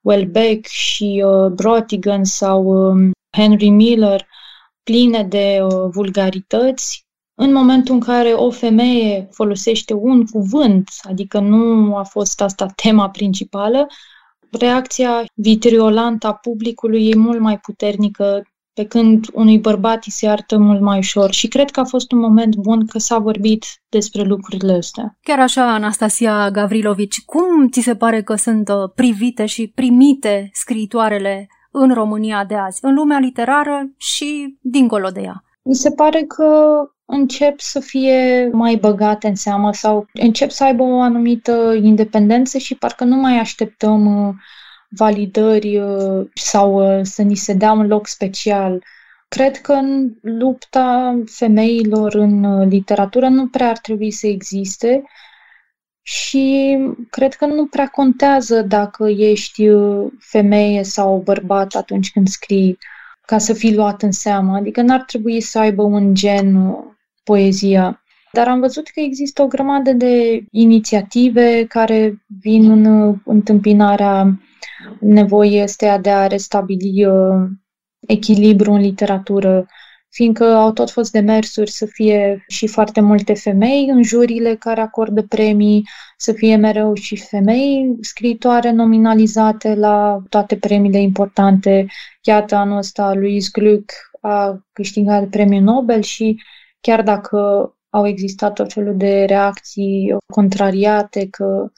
Welbeck 0.00 0.66
și 0.66 1.24
uh, 1.26 1.50
Brotigan 1.50 2.24
sau 2.24 2.64
uh, 2.64 3.10
Henry 3.30 3.68
Miller, 3.68 4.26
pline 4.84 5.22
de 5.22 5.58
uh, 5.62 5.90
vulgarități, 5.92 7.06
în 7.34 7.52
momentul 7.52 7.94
în 7.94 8.00
care 8.00 8.28
o 8.28 8.50
femeie 8.50 9.28
folosește 9.30 9.94
un 9.94 10.26
cuvânt, 10.26 10.88
adică 11.02 11.38
nu 11.38 11.96
a 11.96 12.02
fost 12.02 12.40
asta 12.40 12.66
tema 12.66 13.10
principală, 13.10 13.86
reacția 14.50 15.24
vitriolantă 15.34 16.26
a 16.26 16.34
publicului 16.34 17.08
e 17.08 17.14
mult 17.14 17.40
mai 17.40 17.58
puternică 17.58 18.42
pe 18.72 18.84
când 18.84 19.26
unui 19.32 19.58
bărbat 19.58 20.04
îi 20.04 20.12
se 20.12 20.26
iartă 20.26 20.58
mult 20.58 20.80
mai 20.80 20.98
ușor. 20.98 21.32
Și 21.32 21.48
cred 21.48 21.70
că 21.70 21.80
a 21.80 21.84
fost 21.84 22.12
un 22.12 22.18
moment 22.18 22.56
bun 22.56 22.86
că 22.86 22.98
s-a 22.98 23.18
vorbit 23.18 23.64
despre 23.88 24.22
lucrurile 24.22 24.72
astea. 24.72 25.18
Chiar 25.22 25.40
așa, 25.40 25.72
Anastasia 25.72 26.50
Gavrilovici, 26.50 27.24
cum 27.24 27.68
ți 27.68 27.80
se 27.80 27.96
pare 27.96 28.22
că 28.22 28.34
sunt 28.34 28.68
uh, 28.68 28.90
privite 28.94 29.46
și 29.46 29.72
primite 29.74 30.48
scriitoarele 30.52 31.46
în 31.76 31.94
România 31.94 32.44
de 32.44 32.54
azi, 32.54 32.78
în 32.82 32.94
lumea 32.94 33.18
literară 33.18 33.90
și 33.96 34.58
dincolo 34.60 35.08
de 35.08 35.20
ea? 35.20 35.44
Mi 35.62 35.74
se 35.74 35.90
pare 35.90 36.22
că 36.22 36.76
încep 37.04 37.60
să 37.60 37.80
fie 37.80 38.48
mai 38.52 38.76
băgate 38.76 39.28
în 39.28 39.34
seamă 39.34 39.72
sau 39.72 40.06
încep 40.12 40.50
să 40.50 40.64
aibă 40.64 40.82
o 40.82 41.00
anumită 41.00 41.78
independență 41.82 42.58
și 42.58 42.74
parcă 42.74 43.04
nu 43.04 43.16
mai 43.16 43.38
așteptăm 43.38 44.26
uh, 44.26 44.34
validări 44.88 45.78
uh, 45.78 46.26
sau 46.34 46.98
uh, 46.98 47.00
să 47.02 47.22
ni 47.22 47.34
se 47.34 47.52
dea 47.52 47.72
un 47.72 47.86
loc 47.86 48.06
special. 48.06 48.82
Cred 49.28 49.56
că 49.56 49.72
în 49.72 50.12
lupta 50.20 51.18
femeilor 51.26 52.14
în 52.14 52.68
literatură 52.68 53.28
nu 53.28 53.48
prea 53.48 53.68
ar 53.68 53.78
trebui 53.78 54.10
să 54.10 54.26
existe 54.26 55.02
și 56.06 56.78
cred 57.10 57.34
că 57.34 57.46
nu 57.46 57.66
prea 57.66 57.88
contează 57.88 58.62
dacă 58.62 59.08
ești 59.08 59.68
femeie 60.18 60.82
sau 60.82 61.22
bărbat 61.24 61.74
atunci 61.74 62.10
când 62.10 62.28
scrii 62.28 62.78
ca 63.26 63.38
să 63.38 63.52
fii 63.52 63.74
luat 63.74 64.02
în 64.02 64.10
seamă. 64.10 64.56
Adică 64.56 64.82
n-ar 64.82 65.02
trebui 65.02 65.40
să 65.40 65.58
aibă 65.58 65.82
un 65.82 66.14
gen 66.14 66.74
poezia. 67.22 68.02
Dar 68.32 68.48
am 68.48 68.60
văzut 68.60 68.88
că 68.88 69.00
există 69.00 69.42
o 69.42 69.46
grămadă 69.46 69.92
de 69.92 70.44
inițiative 70.50 71.64
care 71.68 72.24
vin 72.40 72.70
în 72.70 73.14
întâmpinarea 73.24 74.40
nevoii 75.00 75.60
astea 75.60 75.98
de 75.98 76.10
a 76.10 76.26
restabili 76.26 77.06
uh, 77.06 77.48
echilibru 78.06 78.72
în 78.72 78.80
literatură, 78.80 79.66
fiindcă 80.14 80.44
au 80.44 80.72
tot 80.72 80.90
fost 80.90 81.12
demersuri 81.12 81.70
să 81.70 81.86
fie 81.86 82.44
și 82.48 82.66
foarte 82.66 83.00
multe 83.00 83.34
femei 83.34 83.88
în 83.88 84.02
jurile 84.02 84.54
care 84.54 84.80
acordă 84.80 85.22
premii, 85.22 85.82
să 86.16 86.32
fie 86.32 86.56
mereu 86.56 86.94
și 86.94 87.16
femei 87.16 87.96
scriitoare 88.00 88.70
nominalizate 88.70 89.74
la 89.74 90.22
toate 90.28 90.56
premiile 90.56 91.00
importante. 91.00 91.86
Iată, 92.22 92.54
anul 92.54 92.76
ăsta 92.76 93.14
Louise 93.14 93.48
Gluck 93.52 93.92
a 94.20 94.64
câștigat 94.72 95.28
premiul 95.28 95.62
Nobel 95.62 96.02
și 96.02 96.42
chiar 96.80 97.02
dacă 97.02 97.38
au 97.90 98.06
existat 98.06 98.52
tot 98.52 98.72
felul 98.72 98.96
de 98.96 99.24
reacții 99.24 100.16
contrariate, 100.26 101.28
că 101.30 101.70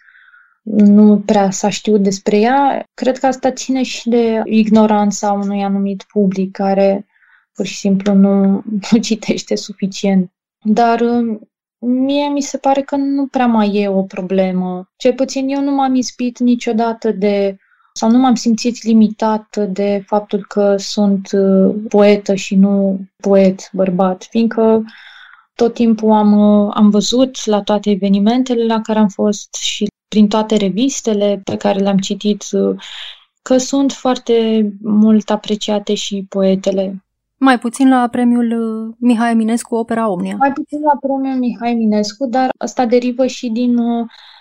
nu 0.62 1.22
prea 1.27 1.51
s-a 1.51 1.68
știut 1.68 2.03
despre 2.03 2.38
ea, 2.38 2.85
cred 2.94 3.18
că 3.18 3.27
asta 3.27 3.51
ține 3.51 3.83
și 3.83 4.09
de 4.09 4.40
ignoranța 4.44 5.33
unui 5.33 5.62
anumit 5.62 6.05
public 6.12 6.51
care 6.53 7.07
pur 7.56 7.66
și 7.66 7.76
simplu 7.76 8.14
nu, 8.14 8.62
nu 8.90 8.98
citește 8.98 9.54
suficient. 9.54 10.32
Dar 10.62 11.00
um, 11.00 11.48
mie 11.78 12.28
mi 12.28 12.40
se 12.40 12.58
pare 12.58 12.82
că 12.82 12.96
nu 12.96 13.26
prea 13.26 13.46
mai 13.46 13.74
e 13.74 13.88
o 13.88 14.02
problemă. 14.02 14.90
Cel 14.96 15.14
puțin 15.14 15.48
eu 15.48 15.60
nu 15.62 15.70
m-am 15.70 15.94
ispit 15.94 16.38
niciodată 16.38 17.10
de 17.10 17.56
sau 17.92 18.10
nu 18.10 18.18
m-am 18.18 18.34
simțit 18.34 18.82
limitată 18.82 19.64
de 19.64 20.04
faptul 20.06 20.44
că 20.48 20.76
sunt 20.76 21.28
uh, 21.32 21.74
poetă 21.88 22.34
și 22.34 22.54
nu 22.54 23.00
poet 23.16 23.68
bărbat, 23.72 24.26
fiindcă 24.30 24.84
tot 25.54 25.74
timpul 25.74 26.10
am, 26.10 26.32
uh, 26.32 26.72
am 26.74 26.90
văzut 26.90 27.46
la 27.46 27.62
toate 27.62 27.90
evenimentele 27.90 28.64
la 28.64 28.80
care 28.80 28.98
am 28.98 29.08
fost 29.08 29.54
și 29.54 29.86
prin 30.08 30.28
toate 30.28 30.56
revistele 30.56 31.40
pe 31.44 31.56
care 31.56 31.78
le-am 31.78 31.98
citit 31.98 32.44
uh, 32.52 32.76
că 33.42 33.56
sunt 33.56 33.92
foarte 33.92 34.68
mult 34.82 35.30
apreciate 35.30 35.94
și 35.94 36.26
poetele. 36.28 37.05
Mai 37.46 37.59
puțin 37.59 37.88
la 37.88 38.09
premiul 38.09 38.50
Mihai 38.98 39.30
Eminescu 39.30 39.74
Opera 39.74 40.09
Omnia. 40.09 40.37
Mai 40.38 40.52
puțin 40.52 40.80
la 40.80 40.96
premiul 41.00 41.38
Mihai 41.38 41.70
Eminescu, 41.70 42.26
dar 42.26 42.50
asta 42.59 42.87
derivă 42.87 43.26
și 43.26 43.48
din 43.48 43.76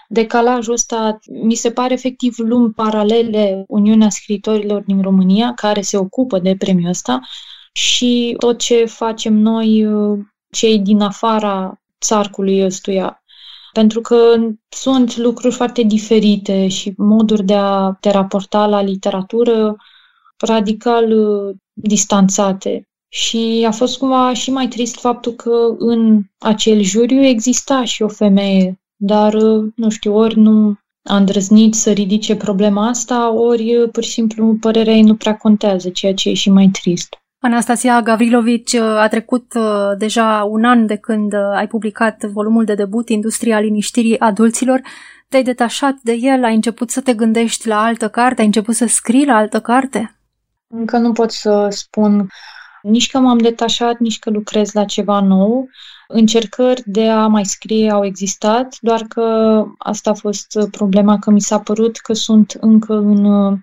decalajul 0.08 0.74
ăsta, 0.74 1.20
mi 1.44 1.56
se 1.56 1.72
pare 1.72 1.94
efectiv 1.94 2.36
lumi 2.38 2.74
paralele 2.74 3.64
Uniunea 3.68 4.10
Scriitorilor 4.10 4.82
din 4.82 5.02
România, 5.02 5.54
care 5.54 5.82
se 5.82 5.98
ocupă 5.98 6.40
de 6.40 6.56
premiul 6.58 6.90
ăsta 6.90 7.20
și 7.72 8.36
tot 8.40 8.60
ce 8.60 8.86
facem 8.86 9.34
noi, 9.34 9.88
cei 10.50 10.80
din 10.80 11.02
afara 11.02 11.82
țarcului 12.02 12.66
ăstuia. 12.66 13.24
Pentru 13.74 14.02
că 14.02 14.36
sunt 14.70 15.18
lucruri 15.18 15.56
foarte 15.56 15.82
diferite 15.82 16.68
și 16.68 16.94
moduri 16.98 17.44
de 17.44 17.56
a 17.56 17.92
te 18.00 18.12
raporta 18.12 18.66
la 18.66 18.82
literatură 18.82 19.76
radical 20.38 21.12
uh, 21.12 21.56
distanțate. 21.74 22.88
Și 23.16 23.66
a 23.68 23.72
fost 23.72 23.98
cumva 23.98 24.34
și 24.34 24.52
mai 24.52 24.68
trist 24.68 25.00
faptul 25.00 25.32
că 25.32 25.76
în 25.78 26.22
acel 26.38 26.82
juriu 26.82 27.24
exista 27.24 27.84
și 27.84 28.02
o 28.02 28.08
femeie 28.08 28.80
dar, 28.96 29.34
uh, 29.34 29.72
nu 29.76 29.90
știu, 29.90 30.16
ori 30.16 30.40
nu 30.40 30.76
a 31.04 31.16
îndrăznit 31.16 31.74
să 31.74 31.92
ridice 31.92 32.36
problema 32.36 32.88
asta, 32.88 33.32
ori 33.32 33.76
uh, 33.76 33.90
pur 33.92 34.04
și 34.04 34.12
simplu 34.12 34.58
părerea 34.60 34.94
ei 34.94 35.02
nu 35.02 35.16
prea 35.16 35.38
contează, 35.38 35.90
ceea 35.90 36.14
ce 36.14 36.30
e 36.30 36.34
și 36.34 36.50
mai 36.50 36.70
trist. 36.82 37.16
Anastasia 37.40 38.02
Gavrilovici, 38.02 38.74
uh, 38.74 38.82
a 38.82 39.08
trecut 39.08 39.54
deja 39.98 40.48
un 40.50 40.64
an 40.64 40.86
de 40.86 40.96
când 40.96 41.34
ai 41.34 41.68
publicat 41.68 42.24
volumul 42.24 42.64
de 42.64 42.76
debut 42.76 43.10
Industria 43.10 43.60
liniștirii 43.60 44.20
adulților. 44.20 44.82
Te-ai 45.30 45.44
detașat 45.44 45.96
de 46.04 46.14
el, 46.20 46.44
ai 46.44 46.56
început 46.56 46.90
să 46.90 47.02
te 47.02 47.14
gândești 47.14 47.68
la 47.68 47.84
altă 47.84 48.10
carte, 48.10 48.40
ai 48.40 48.48
început 48.48 48.76
să 48.76 48.86
scrii 48.86 49.26
la 49.26 49.36
altă 49.36 49.60
carte? 49.60 50.16
Încă 50.68 50.98
nu 50.98 51.12
pot 51.12 51.32
să 51.32 51.68
spun 51.70 52.28
nici 52.90 53.10
că 53.10 53.20
m-am 53.20 53.38
detașat, 53.38 53.98
nici 54.00 54.20
că 54.20 54.30
lucrez 54.30 54.72
la 54.72 54.86
ceva 54.86 55.20
nou. 55.20 55.70
Încercări 56.08 56.82
de 56.86 57.10
a 57.10 57.28
mai 57.28 57.46
scrie 57.46 57.92
au 57.92 58.06
existat, 58.06 58.78
doar 58.82 59.02
că 59.02 59.24
asta 59.78 60.10
a 60.10 60.14
fost 60.14 60.60
problema, 60.72 61.20
că 61.20 61.32
mi 61.32 61.42
s-a 61.42 61.60
părut 61.60 61.98
că 61.98 62.14
sunt 62.14 62.58
încă 62.60 62.94
în 62.94 63.26
uh, 63.26 63.58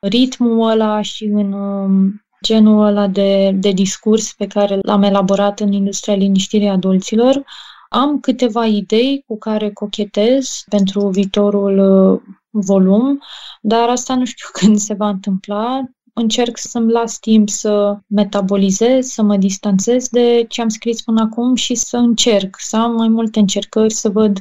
ritmul 0.00 0.70
ăla 0.70 1.02
și 1.02 1.24
în 1.24 1.52
um, 1.52 2.24
genul 2.42 2.84
ăla 2.84 3.06
de, 3.06 3.50
de 3.54 3.70
discurs 3.70 4.32
pe 4.32 4.46
care 4.46 4.78
l-am 4.82 5.02
elaborat 5.02 5.60
în 5.60 5.72
industria 5.72 6.14
liniștirii 6.14 6.68
adulților. 6.68 7.44
Am 7.88 8.20
câteva 8.20 8.66
idei 8.66 9.24
cu 9.26 9.38
care 9.38 9.70
cochetez 9.70 10.64
pentru 10.68 11.08
viitorul 11.08 11.78
uh, 11.78 12.20
volum, 12.50 13.20
dar 13.60 13.88
asta 13.88 14.14
nu 14.14 14.24
știu 14.24 14.48
când 14.58 14.78
se 14.78 14.94
va 14.94 15.08
întâmpla 15.08 15.82
încerc 16.14 16.58
să-mi 16.58 16.92
las 16.92 17.18
timp 17.18 17.48
să 17.48 17.98
metabolizez, 18.06 19.06
să 19.06 19.22
mă 19.22 19.36
distanțez 19.36 20.08
de 20.08 20.44
ce 20.48 20.60
am 20.60 20.68
scris 20.68 21.02
până 21.02 21.20
acum 21.20 21.54
și 21.54 21.74
să 21.74 21.96
încerc, 21.96 22.56
să 22.58 22.76
am 22.76 22.92
mai 22.92 23.08
multe 23.08 23.38
încercări, 23.38 23.92
să 23.92 24.08
văd 24.08 24.38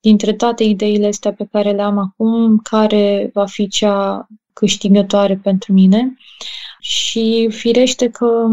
dintre 0.00 0.32
toate 0.32 0.64
ideile 0.64 1.06
astea 1.06 1.32
pe 1.32 1.48
care 1.52 1.70
le 1.72 1.82
am 1.82 1.98
acum, 1.98 2.58
care 2.58 3.30
va 3.32 3.46
fi 3.46 3.68
cea 3.68 4.26
câștigătoare 4.52 5.36
pentru 5.36 5.72
mine. 5.72 6.16
și 6.80 7.48
firește 7.50 8.08
că 8.08 8.46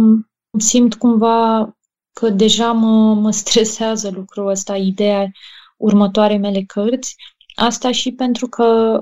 simt 0.57 0.93
cumva 0.95 1.69
că 2.13 2.29
deja 2.29 2.71
mă, 2.71 3.13
mă 3.13 3.31
stresează 3.31 4.09
lucrul 4.13 4.47
ăsta, 4.47 4.77
ideea 4.77 5.31
următoarei 5.77 6.37
mele 6.37 6.61
cărți. 6.61 7.15
Asta 7.55 7.91
și 7.91 8.11
pentru 8.11 8.47
că 8.47 8.99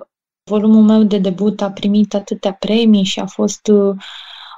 volumul 0.49 0.83
meu 0.83 1.03
de 1.03 1.17
debut 1.17 1.61
a 1.61 1.71
primit 1.71 2.13
atâtea 2.13 2.53
premii 2.53 3.03
și 3.03 3.19
a 3.19 3.25
fost 3.25 3.67
uh, 3.67 3.95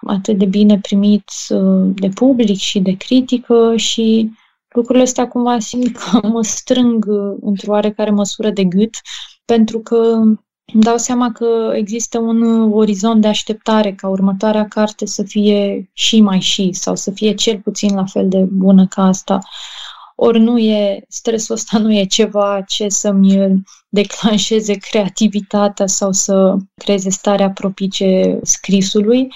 atât 0.08 0.38
de 0.38 0.46
bine 0.46 0.80
primit 0.80 1.30
uh, 1.50 1.92
de 1.94 2.10
public 2.10 2.58
și 2.58 2.80
de 2.80 2.92
critică 2.92 3.74
și 3.76 4.32
lucrurile 4.76 5.04
astea 5.04 5.28
cumva 5.28 5.60
simt 5.60 5.98
că 5.98 6.20
mă 6.34 6.44
strâng 6.44 7.06
uh, 7.08 7.38
într-o 7.42 7.72
oarecare 7.72 8.10
măsură 8.10 8.50
de 8.50 8.64
gât, 8.64 8.96
pentru 9.46 9.80
că 9.80 9.96
îmi 10.74 10.84
dau 10.84 10.98
seama 10.98 11.32
că 11.32 11.72
există 11.76 12.20
un 12.20 12.72
orizont 12.74 13.22
de 13.22 13.28
așteptare 13.28 13.94
ca 13.94 14.08
următoarea 14.08 14.68
carte 14.68 15.06
să 15.06 15.24
fie 15.24 15.90
și 15.94 16.22
mai 16.22 16.40
și 16.40 16.72
sau 16.74 16.96
să 16.96 17.12
fie 17.12 17.34
cel 17.34 17.60
puțin 17.60 17.96
la 17.96 18.06
fel 18.06 18.28
de 18.28 18.48
bună 18.52 18.88
ca 18.88 19.04
asta. 19.04 19.40
Ori 20.16 20.40
nu 20.40 20.58
e, 20.58 21.04
stresul 21.08 21.56
ăsta 21.56 21.78
nu 21.78 21.94
e 21.94 22.06
ceva 22.06 22.62
ce 22.68 22.90
să-mi 22.90 23.62
declanșeze 23.90 24.74
creativitatea 24.74 25.88
sau 25.88 26.12
să 26.12 26.56
creeze 26.76 27.10
starea 27.10 27.52
propice 27.52 28.40
scrisului, 28.44 29.28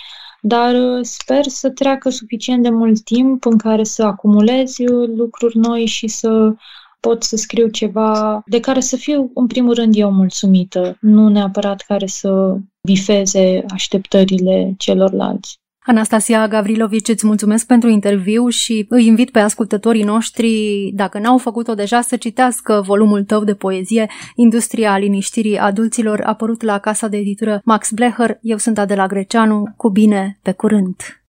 dar 0.42 0.74
uh, 0.74 1.00
sper 1.02 1.48
să 1.48 1.70
treacă 1.70 2.10
suficient 2.10 2.64
de 2.64 2.70
mult 2.70 3.04
timp 3.04 3.46
în 3.46 3.58
care 3.58 3.84
să 3.84 4.04
acumulez 4.04 4.78
uh, 4.78 5.10
lucruri 5.16 5.58
noi 5.58 5.86
și 5.86 6.08
să 6.08 6.54
pot 7.00 7.24
să 7.24 7.36
scriu 7.36 7.68
ceva 7.68 8.42
de 8.46 8.60
care 8.60 8.80
să 8.80 8.96
fiu, 8.96 9.32
în 9.34 9.48
primul 9.48 9.74
rând, 9.74 9.96
eu 9.96 10.12
mulțumită, 10.12 10.98
nu 11.02 11.28
neapărat 11.28 11.82
care 11.82 12.06
să 12.06 12.58
bifeze 12.82 13.66
așteptările 13.70 14.74
celorlalți. 14.78 15.60
Anastasia 15.86 16.48
Gavrilovici, 16.48 17.08
îți 17.08 17.26
mulțumesc 17.26 17.65
pentru 17.65 17.89
interviu 17.89 18.48
și 18.48 18.86
îi 18.89 19.06
invit 19.06 19.32
pe 19.32 19.39
ascultătorii 19.39 20.04
noștri, 20.04 20.91
dacă 20.93 21.19
n-au 21.19 21.38
făcut-o 21.38 21.74
deja, 21.74 22.02
să 22.02 22.15
citească 22.15 22.84
volumul 22.86 23.24
tău 23.24 23.43
de 23.43 23.54
poezie, 23.54 24.10
Industria 24.36 24.98
liniștirii 24.98 25.58
adulților, 25.58 26.21
apărut 26.21 26.62
la 26.62 26.78
casa 26.78 27.08
de 27.08 27.17
editură 27.17 27.62
Max 27.63 27.91
Blecher. 27.91 28.38
Eu 28.41 28.58
sunt 28.58 28.78
Adela 28.78 29.08
Greceanu, 29.08 29.74
cu 29.78 29.89
bine, 29.89 30.39
pe 30.41 30.52
curând! 30.52 31.25